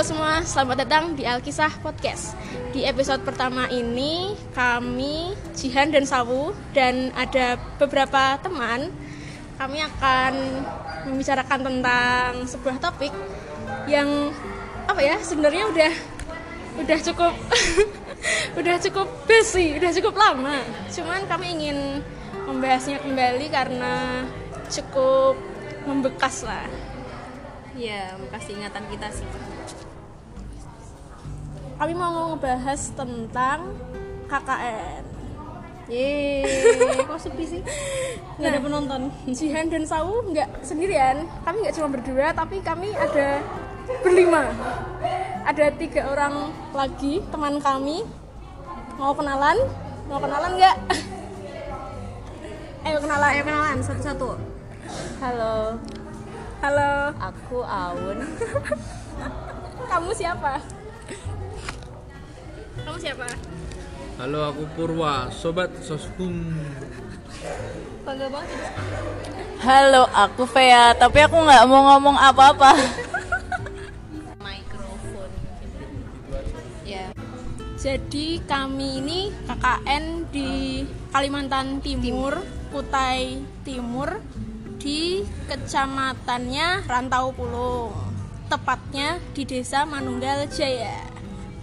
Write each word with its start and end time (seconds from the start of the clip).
Halo 0.00 0.16
semua, 0.16 0.40
selamat 0.48 0.76
datang 0.80 1.04
di 1.12 1.28
Alkisah 1.28 1.76
Podcast. 1.84 2.32
Di 2.72 2.88
episode 2.88 3.20
pertama 3.20 3.68
ini 3.68 4.32
kami 4.56 5.36
Jihan 5.52 5.92
dan 5.92 6.08
Sawu 6.08 6.56
dan 6.72 7.12
ada 7.12 7.60
beberapa 7.76 8.40
teman 8.40 8.88
kami 9.60 9.84
akan 9.84 10.32
membicarakan 11.04 11.60
tentang 11.68 12.32
sebuah 12.48 12.80
topik 12.80 13.12
yang 13.92 14.32
apa 14.88 15.04
ya 15.04 15.20
sebenarnya 15.20 15.68
udah 15.68 15.92
udah 16.80 16.98
cukup 17.04 17.36
udah 18.64 18.80
cukup 18.80 19.04
basi, 19.28 19.76
udah 19.76 19.92
cukup 20.00 20.16
lama. 20.16 20.64
Cuman 20.88 21.28
kami 21.28 21.60
ingin 21.60 22.00
membahasnya 22.48 23.04
kembali 23.04 23.52
karena 23.52 24.24
cukup 24.64 25.36
membekas 25.84 26.48
lah. 26.48 26.64
Iya, 27.76 28.16
kasih 28.32 28.64
ingatan 28.64 28.88
kita 28.88 29.12
sih. 29.12 29.28
Kami 31.80 31.96
mau 31.96 32.36
ngebahas 32.36 32.92
tentang 32.92 33.72
KKN. 34.28 35.00
Yeay, 35.88 37.00
kok 37.08 37.16
sepi 37.16 37.44
sih? 37.48 37.64
Nggak 38.36 38.50
ada 38.52 38.58
Nah, 38.60 38.64
penonton. 38.68 39.02
Jihan 39.32 39.64
dan 39.72 39.88
Sawu 39.88 40.28
nggak 40.28 40.60
sendirian. 40.60 41.24
Kami 41.40 41.64
nggak 41.64 41.74
cuma 41.80 41.88
berdua, 41.88 42.36
tapi 42.36 42.60
kami 42.60 42.92
ada 42.92 43.40
berlima. 44.04 44.52
Ada 45.48 45.72
tiga 45.80 46.12
orang 46.12 46.52
lagi 46.76 47.24
teman 47.32 47.56
kami. 47.64 48.04
Mau 49.00 49.16
kenalan? 49.16 49.56
Mau 50.12 50.20
kenalan 50.20 50.52
nggak? 50.60 50.76
Ayo 52.84 52.96
kenalan. 53.00 53.30
Ayo 53.32 53.42
kenalan 53.48 53.78
satu-satu. 53.80 54.36
Halo, 55.24 55.80
Halo. 56.60 56.92
aku 57.16 57.64
Aun. 57.64 58.20
Kamu 59.88 60.12
siapa? 60.12 60.79
Kamu 62.78 62.98
siapa? 63.02 63.26
Halo 64.20 64.46
aku 64.46 64.62
Purwa, 64.78 65.26
sobat 65.34 65.74
soskum. 65.82 66.54
Bangga 68.06 68.26
banget. 68.30 68.58
Halo, 69.60 70.06
aku 70.12 70.44
Vea. 70.46 70.94
Tapi 70.94 71.18
aku 71.24 71.36
nggak 71.40 71.64
mau 71.66 71.82
ngomong 71.92 72.16
apa-apa. 72.16 72.70
Mikrofon. 74.44 75.30
Ya. 76.86 77.10
Jadi 77.80 78.44
kami 78.44 79.02
ini 79.02 79.20
KKN 79.50 80.30
di 80.30 80.84
Kalimantan 81.10 81.82
Timur, 81.82 82.38
Kutai 82.70 83.40
Timur 83.66 84.22
di 84.78 85.26
kecamatannya 85.50 86.86
Rantau 86.86 87.34
Pulung. 87.34 87.92
Tepatnya 88.46 89.18
di 89.34 89.42
Desa 89.42 89.82
Manunggal 89.84 90.46
Jaya. 90.48 91.09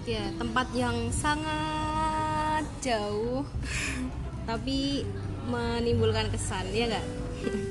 Ya, 0.08 0.23
tempat 0.39 0.72
yang 0.72 1.11
sangat 1.11 2.63
jauh 2.80 3.44
tapi 4.47 5.03
menimbulkan 5.52 6.31
kesan, 6.31 6.64
ya 6.72 6.88
nggak? 6.88 7.05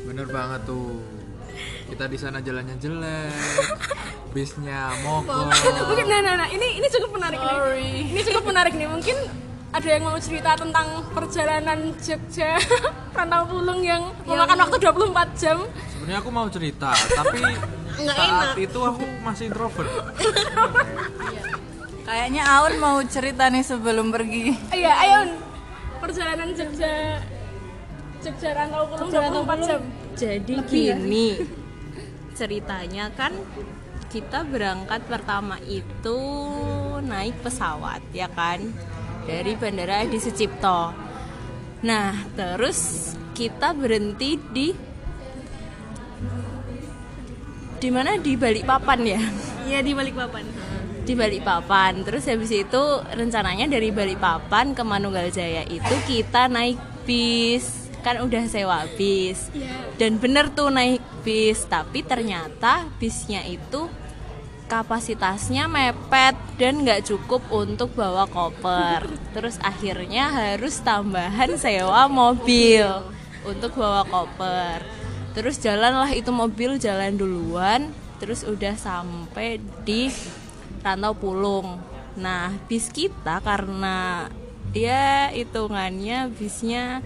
Bener 0.04 0.28
banget 0.28 0.68
tuh. 0.68 1.00
Kita 1.88 2.04
di 2.04 2.20
sana 2.20 2.44
jalannya 2.44 2.76
jelek, 2.76 3.32
bisnya 4.36 4.92
mogok. 5.00 5.48
Mungkin 5.88 6.06
nah, 6.12 6.20
nah, 6.20 6.34
nah, 6.44 6.48
ini 6.52 6.76
ini 6.76 6.84
cukup 6.92 7.16
menarik 7.16 7.40
nih. 7.40 7.56
Ini 8.12 8.20
cukup 8.28 8.44
menarik 8.52 8.72
nih. 8.76 8.88
Mungkin 8.92 9.16
ada 9.72 9.88
yang 9.88 10.04
mau 10.04 10.20
cerita 10.20 10.60
tentang 10.60 11.08
perjalanan 11.16 11.96
Jogja 11.96 12.60
Rantau 13.16 13.48
Pulung 13.48 13.80
yang 13.80 14.12
memakan 14.28 14.60
waktu 14.68 14.76
24 14.84 15.40
jam. 15.40 15.64
Sebenarnya 15.88 16.20
aku 16.20 16.28
mau 16.28 16.44
cerita, 16.52 16.92
tapi 17.16 17.40
saat 17.96 18.60
itu 18.60 18.76
aku 18.84 19.00
masih 19.24 19.48
introvert. 19.48 19.88
Kayaknya 22.06 22.42
Aun 22.46 22.74
mau 22.78 23.02
cerita 23.02 23.50
nih 23.50 23.66
sebelum 23.66 24.14
pergi. 24.14 24.54
Iya, 24.70 24.92
ayo 24.94 25.18
perjalanan 25.98 26.54
Jogja 26.54 27.18
Jogja 28.22 28.50
Rantau 28.54 28.86
Pulung 28.94 29.10
24 29.10 29.66
jam. 29.66 29.82
Jadi 30.14 30.54
gini. 30.70 31.28
Ceritanya 32.38 33.10
kan 33.10 33.34
kita 34.06 34.46
berangkat 34.46 35.02
pertama 35.10 35.58
itu 35.66 36.18
naik 37.02 37.42
pesawat 37.42 37.98
ya 38.14 38.30
kan 38.30 38.62
dari 39.26 39.58
Bandara 39.58 40.06
Adi 40.06 40.22
Sucipto. 40.22 40.94
Nah, 41.82 42.14
terus 42.38 43.12
kita 43.34 43.74
berhenti 43.74 44.38
di 44.54 44.68
di 47.76 47.88
mana 47.90 48.14
di 48.14 48.32
Balikpapan 48.38 49.00
ya? 49.02 49.22
Iya 49.66 49.78
di 49.82 49.92
Balikpapan. 49.92 50.75
Di 51.06 51.14
Balikpapan. 51.14 52.02
Terus 52.02 52.26
habis 52.26 52.50
itu 52.50 52.82
rencananya 53.14 53.70
dari 53.70 53.94
Balikpapan 53.94 54.74
ke 54.74 54.82
Manunggal 54.82 55.30
Jaya 55.30 55.62
itu 55.70 55.94
kita 56.04 56.50
naik 56.50 56.76
bis. 57.06 57.86
Kan 58.02 58.20
udah 58.26 58.44
sewa 58.50 58.82
bis. 58.98 59.48
Iya. 59.54 59.94
Dan 59.94 60.18
bener 60.18 60.50
tuh 60.50 60.74
naik 60.74 61.00
bis, 61.22 61.62
tapi 61.70 62.02
ternyata 62.02 62.90
bisnya 62.98 63.46
itu 63.46 63.86
kapasitasnya 64.66 65.70
mepet 65.70 66.34
dan 66.58 66.82
nggak 66.82 67.06
cukup 67.06 67.42
untuk 67.54 67.94
bawa 67.94 68.26
koper. 68.26 69.06
Terus 69.34 69.62
akhirnya 69.62 70.28
harus 70.34 70.82
tambahan 70.82 71.54
sewa 71.54 72.10
mobil 72.10 72.86
untuk 73.46 73.78
bawa 73.78 74.02
koper. 74.02 74.82
Terus 75.38 75.62
jalanlah 75.62 76.10
itu 76.16 76.32
mobil 76.32 76.80
jalan 76.80 77.12
duluan, 77.12 77.92
terus 78.16 78.40
udah 78.40 78.72
sampai 78.72 79.60
di 79.84 80.08
Rantau 80.86 81.18
Pulung. 81.18 81.82
Nah, 82.14 82.54
bis 82.70 82.86
kita 82.94 83.42
karena 83.42 84.30
ya 84.70 85.34
hitungannya 85.34 86.30
bisnya 86.30 87.02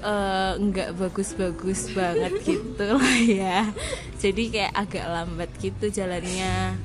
eh, 0.00 0.52
nggak 0.56 0.96
bagus-bagus 0.96 1.92
banget 1.92 2.32
gitu 2.48 2.86
lah 2.96 3.18
ya. 3.20 3.68
Jadi 4.16 4.48
kayak 4.48 4.72
agak 4.72 5.04
lambat 5.04 5.50
gitu 5.60 5.92
jalannya. 5.92 6.80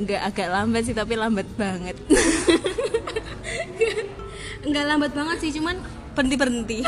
Nggak 0.00 0.22
agak 0.32 0.48
lambat 0.48 0.82
sih 0.88 0.96
tapi 0.96 1.20
lambat 1.20 1.46
banget. 1.60 2.00
Enggak 4.62 4.84
lambat 4.86 5.12
banget 5.12 5.36
sih, 5.42 5.50
cuman 5.58 5.76
berhenti-berhenti. 6.14 6.86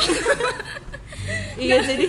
iya 1.62 1.81
jadi 1.83 2.06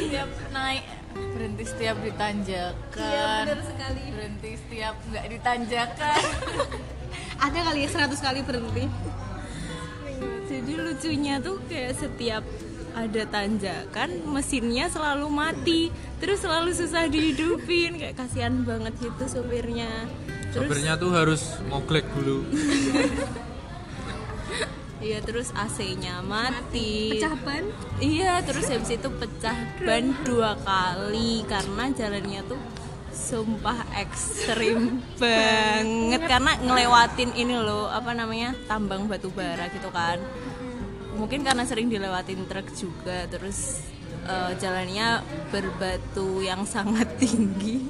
naik 0.54 0.84
berhenti 1.16 1.64
setiap 1.68 1.96
ditanjakan. 2.04 3.44
sekali. 3.64 4.04
Berhenti 4.12 4.52
setiap 4.60 4.96
nggak 5.10 5.26
ditanjakan. 5.32 6.22
Ada 7.46 7.60
kali 7.72 7.80
ya 7.84 7.90
100 7.92 8.26
kali 8.26 8.40
berhenti. 8.44 8.86
Jadi 10.46 10.72
lucunya 10.80 11.36
tuh 11.44 11.60
kayak 11.68 11.94
setiap 12.00 12.44
ada 12.96 13.28
tanjakan 13.28 14.24
mesinnya 14.32 14.88
selalu 14.88 15.28
mati 15.28 15.92
terus 16.24 16.40
selalu 16.40 16.72
susah 16.72 17.12
dihidupin 17.12 18.00
kayak 18.00 18.16
kasihan 18.16 18.64
banget 18.64 18.96
gitu 19.04 19.28
supirnya 19.28 20.08
terus 20.56 20.72
Sopirnya 20.72 20.96
tuh 20.96 21.12
harus 21.12 21.60
ngoglek 21.68 22.08
dulu. 22.16 22.48
iya 25.06 25.20
terus 25.22 25.54
AC-nya 25.54 26.26
mati. 26.26 27.14
Pecah 27.14 27.38
ban. 27.46 27.64
iya 28.02 28.42
terus 28.42 28.66
habis 28.74 28.98
itu 28.98 29.10
pecah 29.14 29.54
ban 29.86 30.06
dua 30.26 30.58
kali 30.66 31.46
karena 31.46 31.94
jalannya 31.94 32.42
tuh 32.50 32.58
sumpah 33.14 33.86
ekstrim 34.02 35.00
banget. 35.22 36.22
Karena 36.26 36.58
ngelewatin 36.58 37.38
ini 37.38 37.54
loh 37.54 37.86
apa 37.94 38.18
namanya 38.18 38.58
tambang 38.66 39.06
batu 39.06 39.30
bara 39.30 39.70
gitu 39.70 39.94
kan. 39.94 40.18
Mungkin 41.16 41.46
karena 41.46 41.64
sering 41.64 41.88
dilewatin 41.88 42.44
truk 42.50 42.68
juga 42.76 43.30
terus 43.30 43.86
eh, 44.26 44.52
jalannya 44.58 45.22
berbatu 45.54 46.42
yang 46.42 46.66
sangat 46.66 47.08
tinggi 47.22 47.86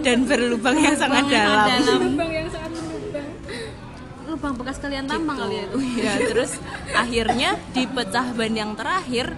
dan 0.00 0.24
berlubang 0.24 0.78
yang 0.78 0.96
sangat 0.96 1.26
dalam. 1.28 2.14
Lubang 2.14 2.30
yang 2.30 2.48
sangat 2.48 2.70
berlubang. 2.72 2.89
Lubang 4.40 4.56
bekas 4.56 4.80
kalian 4.80 5.04
tambang 5.04 5.36
kali 5.36 5.52
ya 5.52 5.64
itu. 5.68 5.78
ya 6.00 6.12
terus 6.32 6.56
akhirnya 6.96 7.60
di 7.76 7.84
pecah 7.84 8.32
ban 8.32 8.56
yang 8.56 8.72
terakhir 8.72 9.36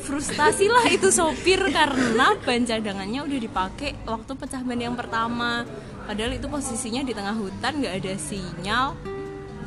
frustasi 0.00 0.64
lah 0.72 0.88
itu 0.88 1.12
sopir 1.12 1.60
karena 1.68 2.32
ban 2.40 2.64
cadangannya 2.64 3.20
udah 3.20 3.36
dipakai 3.36 3.92
waktu 4.08 4.32
pecah 4.32 4.64
ban 4.64 4.80
yang 4.80 4.96
pertama. 4.96 5.68
Padahal 6.08 6.32
itu 6.32 6.48
posisinya 6.48 7.04
di 7.04 7.12
tengah 7.12 7.36
hutan 7.36 7.84
nggak 7.84 7.94
ada 8.00 8.14
sinyal. 8.16 8.96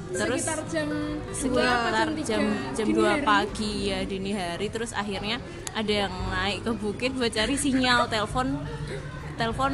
Terus 0.10 0.42
sekitar 0.42 0.62
jam 0.74 0.90
sekitar 1.30 2.10
jam 2.26 2.44
jam 2.74 2.86
dini 2.90 2.98
2 2.98 3.06
hari. 3.06 3.22
pagi 3.22 3.74
ya 3.94 4.00
dini 4.10 4.32
hari. 4.34 4.74
Terus 4.74 4.90
akhirnya 4.98 5.38
ada 5.78 6.10
yang 6.10 6.14
naik 6.34 6.66
ke 6.66 6.72
bukit 6.74 7.14
buat 7.14 7.30
cari 7.30 7.62
sinyal 7.62 8.10
telepon 8.10 8.58
telepon 9.38 9.74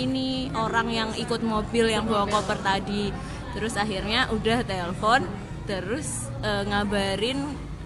ini 0.00 0.48
orang 0.56 0.88
yang 0.88 1.10
ikut 1.12 1.44
mobil 1.44 1.92
yang 1.92 2.08
bawa 2.08 2.24
koper 2.24 2.56
tadi 2.64 3.12
terus 3.52 3.76
akhirnya 3.76 4.28
udah 4.32 4.64
telepon 4.64 5.24
terus 5.64 6.28
eh, 6.42 6.64
ngabarin 6.66 7.38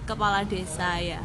kepala 0.06 0.46
desa 0.46 0.96
ya. 1.02 1.20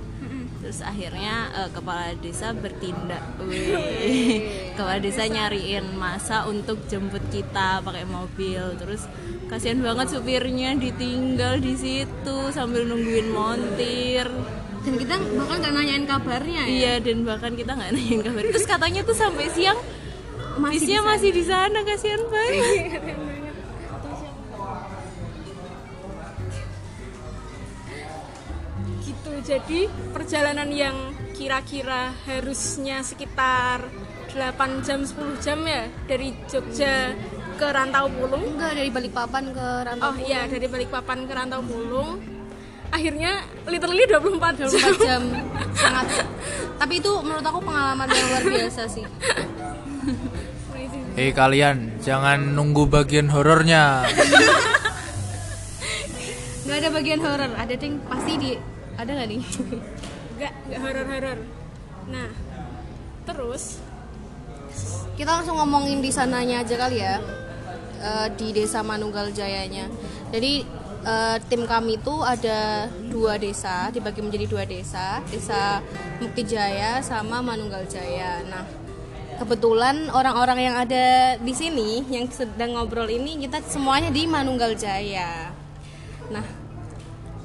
Terus 0.62 0.86
akhirnya 0.86 1.50
eh, 1.58 1.70
kepala 1.74 2.14
desa 2.22 2.54
bertindak. 2.54 3.24
Wih. 3.50 4.74
kepala 4.78 5.02
desa 5.02 5.26
nyariin 5.26 5.98
masa 5.98 6.46
untuk 6.50 6.86
jemput 6.86 7.22
kita 7.34 7.82
pakai 7.82 8.06
mobil. 8.06 8.78
Terus 8.78 9.06
kasihan 9.50 9.82
banget 9.82 10.18
supirnya 10.18 10.78
ditinggal 10.78 11.62
di 11.62 11.74
situ 11.78 12.38
sambil 12.54 12.86
nungguin 12.86 13.30
montir. 13.34 14.28
Dan 14.82 14.98
kita 14.98 15.14
bahkan 15.38 15.62
nggak 15.62 15.74
nanyain 15.78 16.06
kabarnya 16.10 16.66
ya. 16.66 16.74
iya 16.74 16.94
dan 16.98 17.22
bahkan 17.22 17.54
kita 17.54 17.78
nggak 17.78 17.94
nanyain 17.94 18.22
kabar. 18.26 18.42
Terus 18.50 18.66
katanya 18.66 19.02
tuh 19.06 19.18
sampai 19.18 19.46
siang 19.54 19.78
Masih 20.52 20.84
bisnya 20.84 21.00
di 21.00 21.08
masih 21.08 21.30
di 21.32 21.44
sana 21.48 21.80
kasihan 21.88 22.22
banget 22.28 23.31
jadi 29.42 29.90
perjalanan 30.14 30.70
yang 30.70 30.96
kira-kira 31.34 32.14
harusnya 32.30 33.02
sekitar 33.02 33.90
8 34.32 34.86
jam 34.86 35.02
10 35.02 35.44
jam 35.44 35.60
ya 35.66 35.90
dari 36.06 36.32
Jogja 36.46 37.18
ke 37.58 37.68
Rantau 37.68 38.08
Pulung 38.08 38.56
Enggak 38.56 38.78
dari 38.78 38.90
Balikpapan 38.94 39.44
ke 39.52 39.68
Rantau. 39.86 40.14
oh 40.14 40.18
iya 40.22 40.46
dari 40.46 40.70
Balikpapan 40.70 41.26
ke 41.26 41.34
Rantau 41.34 41.62
Pulung 41.66 42.22
akhirnya 42.92 43.42
literally 43.66 44.06
24 44.06 44.60
jam 44.62 44.68
24 44.70 45.06
jam 45.08 45.22
sangat. 45.74 46.06
Tapi 46.76 46.94
itu 47.00 47.12
menurut 47.24 47.46
aku 47.46 47.60
pengalaman 47.64 48.08
yang 48.12 48.28
luar 48.28 48.44
biasa 48.44 48.82
sih. 48.92 49.06
Hei 51.16 51.32
kalian, 51.32 52.04
jangan 52.04 52.52
nunggu 52.52 52.88
bagian 52.92 53.32
horornya. 53.32 54.04
Nggak 56.68 56.78
ada 56.84 56.90
bagian 56.92 57.20
horor. 57.24 57.52
Ada 57.56 57.74
ding 57.80 58.00
pasti 58.08 58.34
di 58.36 58.52
ada 58.98 59.10
nggak 59.12 59.30
nih? 59.30 59.42
nggak 60.38 60.54
nggak 60.68 60.80
horor-horor 60.82 61.40
nah 62.10 62.30
terus 63.28 63.78
Kita 65.12 65.38
langsung 65.38 65.60
ngomongin 65.60 66.00
di 66.00 66.10
sananya 66.10 66.64
aja 66.64 66.76
kali 66.80 67.04
ya. 67.04 67.20
Eh, 68.02 68.28
di 68.34 68.50
Desa 68.50 68.82
Manunggal 68.82 69.30
Jayanya. 69.30 69.86
Jadi 70.34 70.66
eh, 71.06 71.38
tim 71.46 71.70
kami 71.70 72.02
itu 72.02 72.16
ada 72.26 72.90
dua 73.14 73.38
desa, 73.38 73.94
dibagi 73.94 74.26
menjadi 74.26 74.50
dua 74.50 74.64
desa, 74.66 75.22
Desa 75.30 75.86
Mukti 76.18 76.42
Jaya 76.42 76.98
sama 77.06 77.46
Manunggal 77.46 77.86
Jaya. 77.86 78.42
Nah, 78.50 78.66
kebetulan 79.38 80.10
orang-orang 80.10 80.60
yang 80.66 80.76
ada 80.82 81.38
di 81.38 81.54
sini 81.54 82.02
yang 82.10 82.26
sedang 82.34 82.74
ngobrol 82.74 83.06
ini 83.06 83.38
kita 83.46 83.62
semuanya 83.70 84.10
di 84.10 84.26
Manunggal 84.26 84.74
Jaya. 84.74 85.54
Nah, 86.34 86.46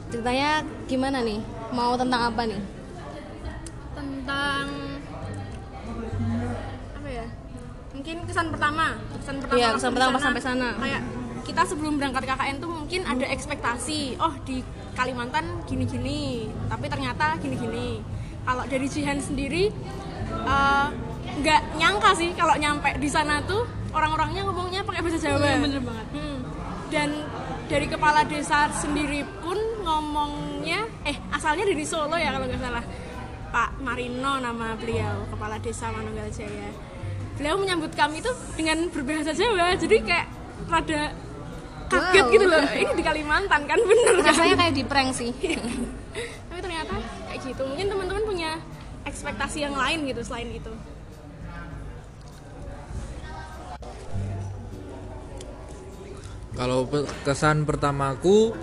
ceritanya 0.09 0.51
gimana 0.87 1.19
nih? 1.21 1.41
Mau 1.71 1.95
tentang 1.95 2.31
apa 2.31 2.43
nih? 2.45 2.61
tentang 3.97 4.67
apa 6.93 7.09
ya 7.09 7.27
mungkin 7.95 8.17
kesan 8.27 8.47
pertama 8.53 8.87
kesan 9.17 9.37
pertama 9.41 9.57
Iya, 9.57 9.69
kesan 9.73 9.91
pertama 9.95 10.13
pas 10.13 10.23
sampai 10.23 10.43
sana. 10.43 10.69
kayak 10.77 11.03
kita 11.47 11.63
sebelum 11.63 11.95
berangkat 11.97 12.27
KKN 12.27 12.57
tuh 12.59 12.69
mungkin 12.69 13.01
ada 13.07 13.25
ekspektasi 13.25 14.19
oh 14.19 14.35
di 14.43 14.61
Kalimantan 14.93 15.63
gini-gini 15.65 16.51
tapi 16.67 16.91
ternyata 16.91 17.39
gini-gini 17.39 18.03
kalau 18.43 18.67
dari 18.67 18.85
Jihan 18.85 19.17
sendiri 19.17 19.71
eh, 20.45 20.87
nggak 21.41 21.61
nyangka 21.79 22.11
sih 22.13 22.35
kalau 22.35 22.59
nyampe 22.59 22.99
di 22.99 23.09
sana 23.09 23.41
tuh 23.47 23.63
orang-orangnya 23.95 24.43
ngomongnya 24.45 24.83
pakai 24.85 25.01
bahasa 25.01 25.19
Jawa 25.23 25.57
bener 25.63 25.81
banget 25.81 26.07
dan 26.91 27.09
dari 27.67 27.87
kepala 27.89 28.27
desa 28.27 28.69
sendiri 28.71 29.25
pun 29.41 29.57
ngomongnya 29.87 30.83
eh 31.07 31.15
asalnya 31.31 31.63
dari 31.63 31.87
Solo 31.87 32.19
ya 32.19 32.35
kalau 32.35 32.51
nggak 32.51 32.59
salah. 32.63 32.85
Pak 33.47 33.79
Marino 33.79 34.43
nama 34.43 34.75
beliau 34.75 35.25
kepala 35.31 35.57
desa 35.63 35.89
Manunggal 35.95 36.29
Jaya. 36.35 36.69
Beliau 37.39 37.55
menyambut 37.57 37.95
kami 37.95 38.19
tuh 38.19 38.35
dengan 38.59 38.91
berbahasa 38.91 39.31
Jawa 39.31 39.79
jadi 39.79 39.97
kayak 40.03 40.27
rada 40.67 41.15
kaget 41.87 42.25
Wow. 42.27 42.35
gitu 42.35 42.47
loh. 42.51 42.65
Ini 42.67 42.93
di 42.99 43.05
Kalimantan 43.07 43.63
kan 43.71 43.79
bener 43.79 44.15
kan? 44.19 44.35
Rasanya 44.35 44.57
kayak 44.59 44.75
di 44.75 44.83
prank 44.83 45.11
sih. 45.15 45.31
tapi 46.51 46.61
ternyata 46.61 46.99
kayak 47.31 47.41
gitu. 47.47 47.63
Mungkin 47.63 47.87
teman-teman 47.87 48.23
punya 48.27 48.51
ekspektasi 49.07 49.63
yang 49.63 49.79
lain 49.79 50.03
gitu 50.11 50.21
selain 50.27 50.51
itu. 50.51 50.73
Kalau 56.57 56.89
kesan 57.23 57.69
pertamaku, 57.69 58.57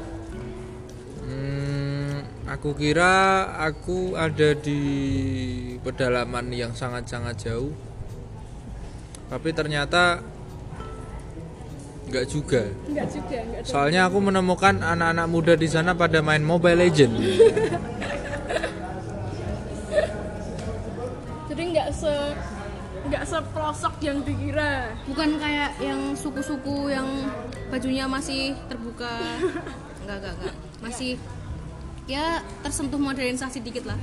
aku 2.53 2.77
kira 2.77 3.49
aku 3.57 4.13
ada 4.13 4.53
di 4.53 4.77
pedalaman 5.81 6.53
yang 6.53 6.77
sangat-sangat 6.77 7.49
jauh, 7.49 7.73
tapi 9.33 9.49
ternyata 9.57 10.21
nggak 12.13 12.25
juga. 12.29 12.69
enggak 12.85 13.09
juga 13.09 13.41
enggak 13.41 13.65
Soalnya 13.65 14.05
aku 14.05 14.21
menemukan 14.21 14.85
anak-anak 14.85 15.27
muda 15.33 15.57
di 15.57 15.65
sana 15.65 15.97
pada 15.97 16.21
main 16.21 16.45
Mobile 16.45 16.77
Legend. 16.77 17.13
jadi 21.49 21.63
nggak 21.73 21.89
se 21.89 22.13
nggak 23.03 23.27
sepelosok 23.27 23.99
yang 23.99 24.23
dikira 24.23 24.95
Bukan 25.11 25.35
kayak 25.35 25.75
yang 25.83 26.15
suku-suku 26.15 26.93
yang 26.93 27.05
bajunya 27.73 28.05
masih 28.05 28.53
terbuka. 28.69 29.17
Enggak, 30.03 30.19
enggak, 30.19 30.33
enggak. 30.35 30.55
Masih 30.83 31.15
ya 32.03 32.43
tersentuh 32.59 32.99
modernisasi 32.99 33.63
dikit 33.63 33.87
lah. 33.87 33.99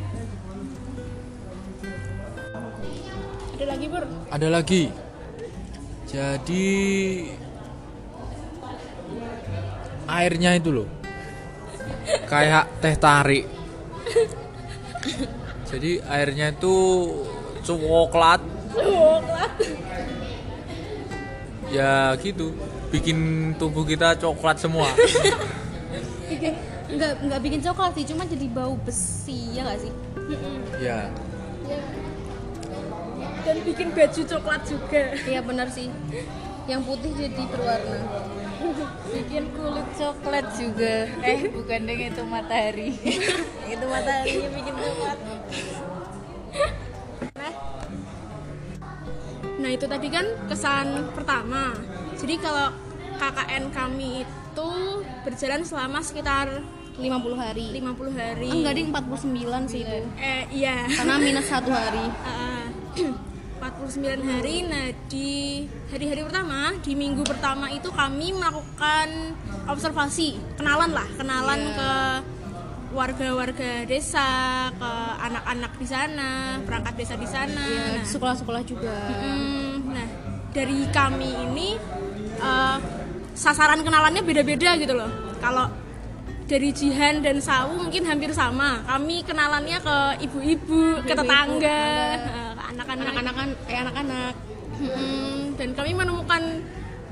ada 3.61 3.76
lagi 3.76 3.87
bur 3.93 4.05
Ada 4.32 4.49
lagi. 4.49 4.85
Jadi 6.08 6.67
airnya 10.08 10.56
itu 10.56 10.70
loh. 10.73 10.88
Kayak 12.25 12.73
teh 12.81 12.97
tarik. 12.97 13.44
Jadi 15.69 16.00
airnya 16.08 16.56
itu 16.56 16.75
coklat. 17.62 18.41
Ya 21.69 22.17
gitu. 22.17 22.56
Bikin 22.91 23.53
tubuh 23.61 23.85
kita 23.85 24.17
coklat 24.17 24.56
semua. 24.56 24.88
Enggak, 26.91 27.13
enggak 27.23 27.41
bikin 27.41 27.61
coklat 27.63 27.93
sih, 27.95 28.05
cuma 28.11 28.23
jadi 28.27 28.47
bau 28.51 28.75
besi 28.83 29.55
ya 29.55 29.63
enggak 29.63 29.79
sih? 29.87 29.93
ya. 30.83 31.01
dan 33.41 33.56
bikin 33.65 33.89
baju 33.97 34.23
coklat 34.27 34.63
juga 34.69 35.03
Iya 35.25 35.41
benar 35.43 35.67
sih. 35.73 35.89
Yang 36.69 36.81
putih 36.87 37.11
jadi 37.17 37.43
berwarna. 37.51 37.99
bikin 39.11 39.44
kulit 39.56 39.89
coklat 39.97 40.47
juga 40.55 41.09
eh 41.25 41.49
bukan 41.49 41.81
deng 41.89 42.01
itu 42.13 42.23
matahari 42.29 42.93
itu 43.73 43.85
matahari 43.89 44.35
yang 44.44 44.53
bikin 44.53 44.75
coklat 44.77 45.19
Nah 49.61 49.70
itu 49.77 49.85
tadi 49.85 50.09
kan 50.09 50.25
kesan 50.49 51.13
pertama. 51.13 51.77
Jadi 52.17 52.41
kalau 52.41 52.73
KKN 53.20 53.65
kami 53.77 54.25
itu 54.25 54.70
berjalan 55.20 55.63
selama 55.69 56.01
sekitar 56.01 56.65
50 57.01 57.37
hari. 57.41 57.67
50 57.81 58.13
hari. 58.13 58.49
Enggak 58.53 58.73
ding 58.77 58.89
49 58.93 59.73
sih 59.73 59.81
itu. 59.83 59.99
Eh 60.21 60.43
iya. 60.53 60.85
Karena 60.87 61.15
minus 61.17 61.47
satu 61.49 61.71
hari. 61.73 62.05
Ah, 63.61 63.69
49 63.77 64.25
hari. 64.25 64.65
Nah 64.65 64.89
di 65.09 65.65
hari-hari 65.93 66.25
pertama, 66.25 66.73
di 66.81 66.93
minggu 66.97 67.23
pertama 67.29 67.69
itu 67.69 67.93
kami 67.93 68.33
melakukan 68.33 69.37
observasi, 69.69 70.37
kenalan 70.57 70.91
lah, 70.97 71.09
kenalan 71.17 71.61
ke 71.77 71.91
warga-warga 72.91 73.87
desa, 73.87 74.69
ke 74.75 74.93
anak-anak 75.23 75.73
di 75.79 75.87
sana, 75.87 76.31
perangkat 76.67 76.95
desa 76.99 77.15
di 77.15 77.29
sana. 77.29 77.63
Ya, 77.63 78.03
Nah, 78.03 78.07
sekolah-sekolah 78.09 78.63
juga. 78.67 78.97
Hmm, 79.15 79.95
nah, 79.95 80.09
dari 80.51 80.91
kami 80.91 81.31
ini 81.31 81.69
eh, 82.41 82.79
sasaran 83.37 83.85
kenalannya 83.87 84.25
beda-beda 84.27 84.75
gitu 84.81 84.97
loh. 84.97 85.11
Kalau 85.39 85.71
dari 86.51 86.75
Jihan 86.75 87.23
dan 87.23 87.39
Sawu 87.39 87.87
mungkin 87.87 88.03
hampir 88.03 88.35
sama. 88.35 88.83
Kami 88.83 89.23
kenalannya 89.23 89.79
ke 89.79 89.97
ibu-ibu, 90.27 90.99
ke 91.07 91.15
tetangga, 91.15 91.83
ke 92.19 92.43
anak-anak. 92.75 93.07
Anak-anak 93.15 93.49
eh 93.71 93.79
anak-anak. 93.79 94.35
Hmm, 94.81 95.55
dan 95.55 95.69
kami 95.79 95.95
menemukan 95.95 96.43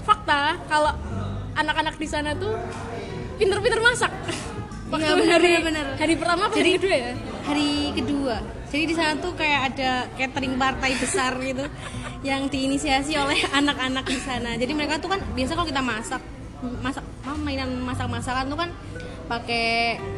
fakta 0.02 0.59
kalau 0.66 0.90
anak-anak 1.54 1.95
di 1.95 2.09
sana 2.11 2.35
tuh 2.35 2.59
pinter-pinter 3.38 3.78
masak. 3.78 4.11
Waktu 4.88 5.04
Iya, 5.04 5.14
bener, 5.21 5.33
hari, 5.37 5.50
bener, 5.61 5.64
bener. 5.68 5.87
hari 6.00 6.14
pertama 6.16 6.42
apa 6.49 6.57
Jadi- 6.57 6.64
hari 6.64 6.73
kedua 6.80 6.97
ya? 6.97 7.12
Hari 7.45 7.71
kedua. 7.95 8.37
Jadi 8.68 8.85
di 8.85 8.95
sana 8.97 9.12
tuh 9.21 9.33
kayak 9.37 9.61
ada 9.73 9.90
catering 10.16 10.54
partai 10.57 10.90
besar 10.97 11.33
gitu 11.40 11.64
yang 12.26 12.49
diinisiasi 12.49 13.14
oleh 13.16 13.38
anak-anak 13.52 14.04
di 14.09 14.18
sana. 14.18 14.57
Jadi 14.59 14.73
mereka 14.75 14.99
tuh 14.99 15.12
kan 15.12 15.21
biasa 15.37 15.52
kalau 15.54 15.68
kita 15.68 15.80
masak 15.85 16.23
masak 16.83 17.04
mainan 17.38 17.71
masak-masakan 17.87 18.50
tuh 18.50 18.59
kan 18.59 18.71
pakai 19.28 19.68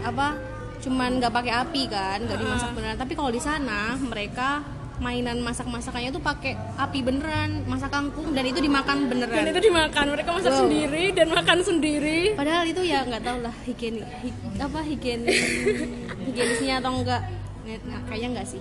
apa 0.00 0.38
cuman 0.80 1.20
nggak 1.20 1.28
pakai 1.30 1.52
api 1.52 1.82
kan 1.86 2.18
nggak 2.20 2.38
dimasak 2.38 2.70
beneran. 2.72 2.96
Tapi 2.96 3.12
kalau 3.12 3.28
di 3.28 3.38
sana 3.38 3.98
mereka 4.00 4.62
mainan 4.96 5.40
masak-masakannya 5.40 6.10
tuh 6.10 6.20
pakai 6.20 6.52
api 6.76 7.00
beneran 7.00 7.64
masak 7.64 7.88
kangkung 7.88 8.30
dan 8.30 8.44
itu 8.44 8.60
dimakan 8.60 8.96
dan 9.02 9.16
beneran 9.18 9.44
itu 9.46 9.60
dimakan. 9.62 10.04
Mereka 10.10 10.30
masak 10.30 10.52
Wow. 10.52 10.60
sendiri 10.62 11.04
dan 11.10 11.28
makan 11.30 11.58
sendiri. 11.60 12.20
Padahal 12.34 12.64
itu 12.64 12.80
ya 12.82 13.02
nggak 13.02 13.22
tahu 13.22 13.38
lah 13.40 13.54
higienis 13.64 14.04
hi- 14.20 14.36
apa 14.58 14.80
higienis 14.82 15.36
higienisnya 16.26 16.78
atau 16.78 16.92
enggak 16.94 17.20
Nggak- 17.60 18.04
kayaknya 18.06 18.28
enggak 18.32 18.46
sih. 18.48 18.60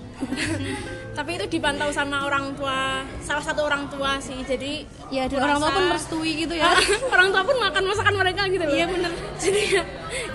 Tapi 1.18 1.32
itu 1.36 1.46
dipantau 1.50 1.90
sama 1.90 2.24
orang 2.24 2.54
tua 2.54 3.02
salah 3.20 3.42
satu 3.42 3.64
orang 3.64 3.88
tua 3.88 4.20
sih. 4.20 4.38
Jadi 4.42 4.84
ya 5.10 5.26
dan 5.26 5.40
orang 5.42 5.58
tua 5.58 5.72
pun 5.72 5.84
merestui 5.88 6.32
gitu 6.38 6.54
ya. 6.54 6.70
Orang 7.14 7.30
tua 7.30 7.42
pun 7.42 7.58
makan 7.58 7.84
masakan 7.86 8.14
mereka 8.16 8.42
gitu 8.46 8.62
loh. 8.62 8.76
Iya 8.76 8.86
bener. 8.86 9.12
Jadi 9.44 9.62
ya 9.72 9.84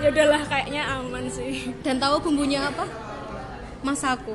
ya 0.01 0.07
udahlah 0.09 0.41
kayaknya 0.43 0.81
aman 0.91 1.25
sih. 1.27 1.71
Dan 1.81 1.97
tahu 1.97 2.19
bumbunya 2.21 2.65
apa? 2.65 2.83
Masako 3.81 4.33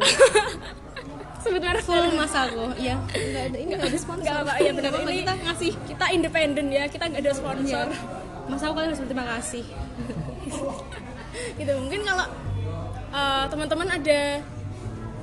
sebut 1.41 1.57
merek 1.59 1.81
full 1.81 2.05
masako 2.15 2.69
iya. 2.77 3.01
Enggak 3.11 3.45
ada 3.49 3.59
ini 3.59 3.73
enggak 3.73 3.89
ada 3.89 3.99
sponsor. 3.99 4.23
Enggak 4.23 4.37
apa 4.45 4.53
ya 4.61 4.71
benar 4.71 4.91
Nggak 4.93 5.05
ini 5.09 5.21
kita 5.21 5.35
ngasih. 5.41 5.73
kita 5.89 6.07
independen 6.13 6.67
ya 6.69 6.85
kita 6.87 7.05
nggak 7.09 7.21
ada 7.21 7.33
Iya. 7.33 7.39
sponsor 7.41 7.87
masako 8.47 8.73
kalian 8.77 8.89
harus 8.93 9.01
berterima 9.01 9.27
kasih. 9.37 9.65
Gitu 11.57 11.73
mungkin 11.77 12.01
kalau 12.03 12.27
eh, 13.11 13.45
teman-teman 13.47 13.89
ada 13.91 14.21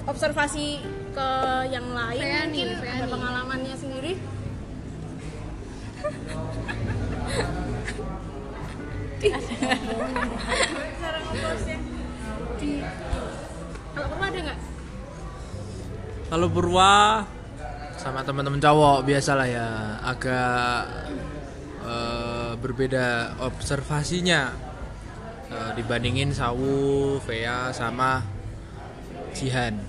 observasi 0.06 0.80
ke 1.12 1.30
yang 1.68 1.88
lain 1.92 2.22
Feani, 2.22 2.46
mungkin 2.46 2.68
ada 2.78 2.96
Feani. 3.00 3.12
pengalamannya 3.12 3.76
sendiri 3.76 4.14
Cara. 9.18 9.40
Di- 12.58 12.84
kalau 13.94 14.08
perlu 14.08 14.24
ada 14.24 14.40
nggak 14.44 14.60
Kalau 16.28 16.48
Purwa 16.52 16.94
sama 17.98 18.22
teman-teman 18.22 18.62
cowok 18.62 18.98
biasalah 19.04 19.48
ya 19.48 19.68
agak 20.06 20.82
eh, 21.82 22.52
berbeda 22.60 23.06
observasinya 23.42 24.54
Eh, 25.48 25.72
dibandingin 25.80 26.36
Sawu, 26.36 27.24
Vea 27.24 27.72
sama 27.72 28.20
Jihan. 29.32 29.80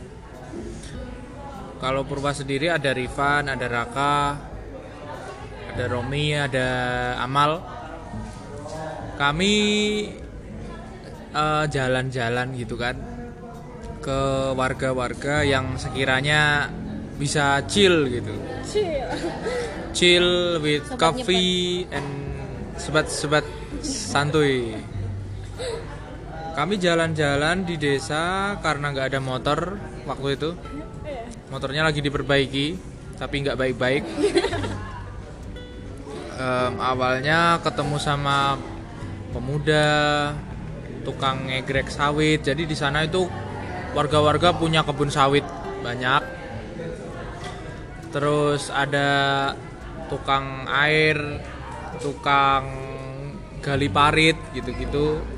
Kalau 1.83 2.07
Purwa 2.07 2.31
sendiri 2.31 2.71
ada 2.71 2.95
Rifan, 2.95 3.51
ada 3.51 3.67
Raka, 3.67 4.39
ada 5.75 5.85
Romi, 5.91 6.31
ada 6.31 6.69
Amal. 7.19 7.59
Kami 9.19 9.55
eh, 11.35 11.65
jalan-jalan 11.67 12.55
gitu 12.55 12.79
kan 12.79 12.95
ke 13.99 14.55
warga-warga 14.55 15.43
yang 15.43 15.75
sekiranya 15.75 16.71
bisa 17.19 17.67
chill 17.67 18.07
gitu 18.07 18.31
chill 19.91 20.63
with 20.63 20.87
coffee 20.95 21.83
and 21.91 22.07
sebat-sebat 22.79 23.43
santuy 23.83 24.79
kami 26.59 26.75
jalan-jalan 26.83 27.63
di 27.63 27.79
desa 27.79 28.59
karena 28.59 28.91
nggak 28.91 29.15
ada 29.15 29.23
motor 29.23 29.79
waktu 30.11 30.35
itu. 30.35 30.51
Motornya 31.55 31.87
lagi 31.87 32.03
diperbaiki 32.03 32.75
tapi 33.15 33.47
nggak 33.47 33.55
baik-baik. 33.55 34.03
Em, 36.39 36.75
awalnya 36.83 37.63
ketemu 37.63 37.99
sama 38.03 38.59
pemuda 39.31 39.87
tukang 41.07 41.47
ngegrek 41.47 41.95
sawit. 41.95 42.43
Jadi 42.43 42.67
di 42.67 42.75
sana 42.75 43.07
itu 43.07 43.31
warga-warga 43.95 44.51
punya 44.51 44.83
kebun 44.83 45.15
sawit 45.15 45.47
banyak. 45.87 46.27
Terus 48.11 48.67
ada 48.75 49.11
tukang 50.11 50.67
air 50.67 51.39
tukang 52.03 52.67
gali 53.63 53.87
parit 53.87 54.35
gitu-gitu 54.59 55.38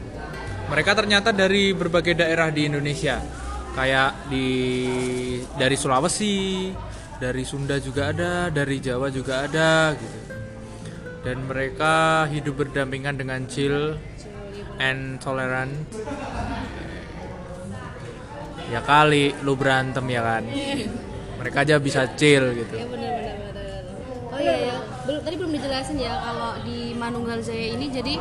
mereka 0.70 0.94
ternyata 0.94 1.34
dari 1.34 1.74
berbagai 1.74 2.14
daerah 2.14 2.54
di 2.54 2.70
Indonesia. 2.70 3.18
Kayak 3.74 4.30
di 4.30 4.46
dari 5.58 5.74
Sulawesi 5.74 6.70
dari 7.18 7.42
Sunda 7.42 7.82
juga 7.82 8.14
ada 8.14 8.48
dari 8.54 8.78
Jawa 8.78 9.10
juga 9.10 9.50
ada 9.50 9.98
gitu. 9.98 10.18
Dan 11.20 11.44
mereka 11.44 12.24
hidup 12.30 12.64
berdampingan 12.64 13.18
dengan 13.18 13.44
chill 13.50 13.98
and 14.78 15.18
tolerant. 15.18 15.74
Ya 18.70 18.80
kali 18.86 19.34
lu 19.42 19.58
berantem 19.58 20.06
ya 20.06 20.22
kan? 20.22 20.46
Mereka 21.42 21.66
aja 21.66 21.76
bisa 21.82 22.06
chill 22.14 22.54
gitu. 22.54 22.74
Ya 22.78 22.86
benar 22.86 23.10
oh 24.30 24.38
iya 24.40 24.56
ya 24.72 24.76
belum 25.04 25.20
tadi 25.20 25.34
belum 25.36 25.52
dijelasin 25.52 25.98
ya 26.00 26.14
kalau 26.16 26.56
di 26.64 26.96
Manunggal 26.96 27.44
Jaya 27.44 27.76
ini 27.76 27.86
jadi 27.92 28.14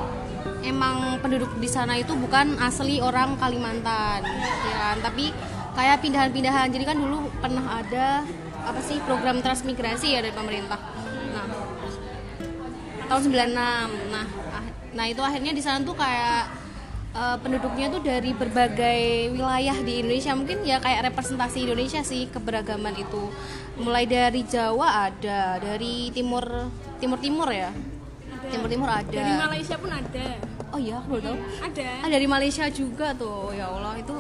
emang 0.64 1.20
penduduk 1.24 1.56
di 1.58 1.70
sana 1.70 1.96
itu 1.96 2.16
bukan 2.16 2.60
asli 2.60 3.00
orang 3.00 3.40
Kalimantan 3.40 4.24
ya 4.66 4.76
kan? 4.76 4.98
Tapi 5.04 5.32
kayak 5.76 5.98
pindahan-pindahan. 6.04 6.68
Jadi 6.72 6.84
kan 6.84 6.98
dulu 7.00 7.32
pernah 7.40 7.80
ada 7.80 8.24
apa 8.66 8.80
sih 8.84 9.00
program 9.08 9.40
transmigrasi 9.40 10.14
ya 10.14 10.20
dari 10.20 10.36
pemerintah. 10.36 10.80
Nah 11.32 11.46
tahun 13.10 13.22
96 13.32 14.14
nah 14.14 14.26
ah- 14.54 14.70
nah 14.94 15.06
itu 15.10 15.22
akhirnya 15.24 15.54
di 15.56 15.64
sana 15.64 15.82
tuh 15.82 15.98
kayak 15.98 16.46
eh, 17.16 17.38
penduduknya 17.42 17.88
tuh 17.90 18.02
dari 18.04 18.32
berbagai 18.36 19.34
wilayah 19.34 19.78
di 19.80 20.04
Indonesia. 20.04 20.36
Mungkin 20.36 20.68
ya 20.68 20.78
kayak 20.84 21.14
representasi 21.14 21.66
Indonesia 21.66 22.02
sih 22.04 22.28
keberagaman 22.30 22.94
itu. 23.00 23.32
Mulai 23.80 24.06
dari 24.06 24.44
Jawa 24.44 25.08
ada 25.08 25.56
dari 25.58 26.12
timur 26.12 26.68
timur 27.00 27.18
timur 27.24 27.48
ya 27.48 27.72
timur 28.50 28.68
timur 28.70 28.90
ada. 28.90 29.06
Dari 29.10 29.34
Malaysia 29.38 29.76
pun 29.78 29.92
ada. 29.94 30.28
Oh 30.70 30.78
iya 30.78 30.94
aku 31.02 31.08
baru 31.18 31.22
tahu. 31.34 31.38
Ada. 31.66 31.90
Ah 32.06 32.10
dari 32.10 32.28
Malaysia 32.30 32.66
juga 32.70 33.08
tuh. 33.18 33.54
Ya 33.54 33.66
Allah 33.70 33.94
itu 33.98 34.16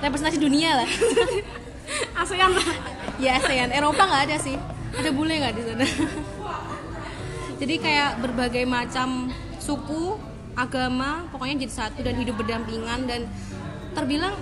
representasi 0.00 0.38
dunia 0.40 0.84
lah. 0.84 0.88
ASEAN 2.22 2.50
lah. 2.52 2.68
Ya 3.20 3.40
ASEAN. 3.40 3.68
Eropa 3.72 4.02
nggak 4.04 4.22
ada 4.30 4.36
sih. 4.40 4.56
Ada 4.96 5.10
bule 5.12 5.34
nggak 5.36 5.54
di 5.56 5.62
sana? 5.64 5.86
Jadi 7.60 7.74
kayak 7.80 8.20
berbagai 8.20 8.64
macam 8.68 9.32
suku 9.56 10.20
agama 10.56 11.28
pokoknya 11.32 11.68
jadi 11.68 11.72
satu 11.72 12.00
dan 12.00 12.16
hidup 12.16 12.40
berdampingan 12.40 13.04
dan 13.04 13.28
terbilang 13.92 14.32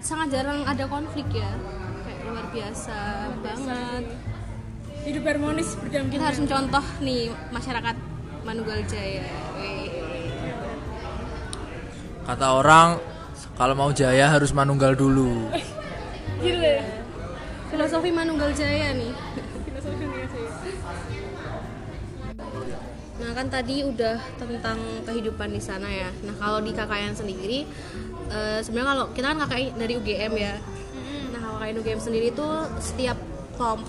sangat 0.00 0.36
jarang 0.36 0.64
ada 0.68 0.84
konflik 0.88 1.24
ya. 1.32 1.48
Kayak 2.04 2.20
luar 2.28 2.46
biasa 2.52 2.98
banget. 3.40 4.04
Hidup 5.08 5.24
harmonis 5.24 5.72
berdampingan 5.80 6.12
kita 6.12 6.24
harus 6.24 6.40
mencontoh 6.44 6.84
nih 7.00 7.32
masyarakat 7.48 8.09
Manunggal 8.44 8.80
Jaya 8.88 9.24
kata 12.26 12.46
orang 12.54 12.88
kalau 13.58 13.74
mau 13.74 13.90
jaya 13.90 14.30
harus 14.30 14.54
manunggal 14.54 14.94
dulu 14.94 15.50
gila 16.42 16.76
filosofi 17.68 18.10
Manunggal 18.14 18.50
Jaya 18.54 18.94
nih 18.94 19.12
filosofi 19.66 20.04
sih 20.30 20.46
Nah 23.20 23.36
kan 23.36 23.52
tadi 23.52 23.84
udah 23.84 24.16
tentang 24.40 24.80
kehidupan 25.04 25.52
di 25.52 25.60
sana 25.60 25.86
ya. 25.86 26.08
Nah 26.24 26.34
kalau 26.40 26.64
di 26.64 26.72
KKN 26.72 27.12
sendiri, 27.12 27.68
eh, 28.32 28.58
sebenarnya 28.64 28.88
kalau 28.96 29.04
kita 29.12 29.26
kan 29.28 29.38
KKN 29.44 29.76
dari 29.76 29.92
UGM 30.00 30.32
ya. 30.40 30.56
Nah 31.36 31.38
kalau 31.44 31.56
KKN 31.60 31.76
UGM 31.84 32.00
sendiri 32.00 32.26
itu 32.32 32.48
setiap 32.80 33.20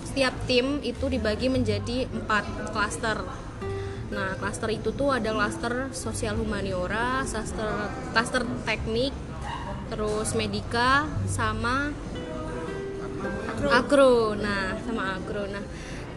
setiap 0.03 0.35
tim 0.51 0.83
itu 0.83 1.07
dibagi 1.07 1.47
menjadi 1.47 2.11
empat 2.11 2.43
klaster. 2.75 3.23
Nah 4.11 4.35
klaster 4.35 4.69
itu 4.75 4.91
tuh 4.91 5.15
ada 5.15 5.31
klaster 5.31 5.89
sosial 5.95 6.35
humaniora, 6.35 7.23
klaster 7.23 7.71
klaster 8.11 8.43
teknik, 8.67 9.15
terus 9.87 10.35
medika, 10.35 11.07
sama 11.27 11.95
agro. 13.69 14.33
Nah, 14.33 14.75
sama 14.81 15.19
agro. 15.19 15.45
Nah, 15.45 15.61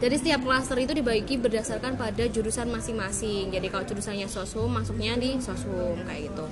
jadi 0.01 0.15
setiap 0.17 0.41
klaster 0.47 0.79
itu 0.81 0.93
dibagi 0.97 1.37
berdasarkan 1.37 1.95
pada 1.95 2.25
jurusan 2.27 2.71
masing-masing. 2.73 3.53
Jadi 3.53 3.67
kalau 3.69 3.85
jurusannya 3.85 4.29
sosum 4.31 4.71
masuknya 4.73 5.15
di 5.19 5.39
sosum 5.39 6.01
kayak 6.07 6.33
gitu. 6.33 6.47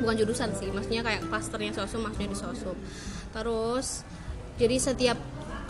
Bukan 0.00 0.14
jurusan 0.16 0.50
sih, 0.56 0.72
maksudnya 0.72 1.04
kayak 1.04 1.28
klasternya 1.28 1.76
sosum 1.76 2.04
masuknya 2.04 2.28
di 2.32 2.38
sosum. 2.38 2.76
Terus 3.32 4.04
jadi 4.56 4.76
setiap 4.76 5.18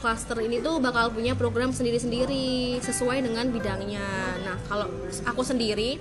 klaster 0.00 0.40
ini 0.40 0.64
tuh 0.64 0.80
bakal 0.80 1.12
punya 1.12 1.36
program 1.36 1.70
sendiri-sendiri 1.70 2.80
sesuai 2.80 3.20
dengan 3.20 3.52
bidangnya. 3.52 4.08
Nah, 4.42 4.56
kalau 4.66 4.88
aku 5.28 5.44
sendiri 5.44 6.00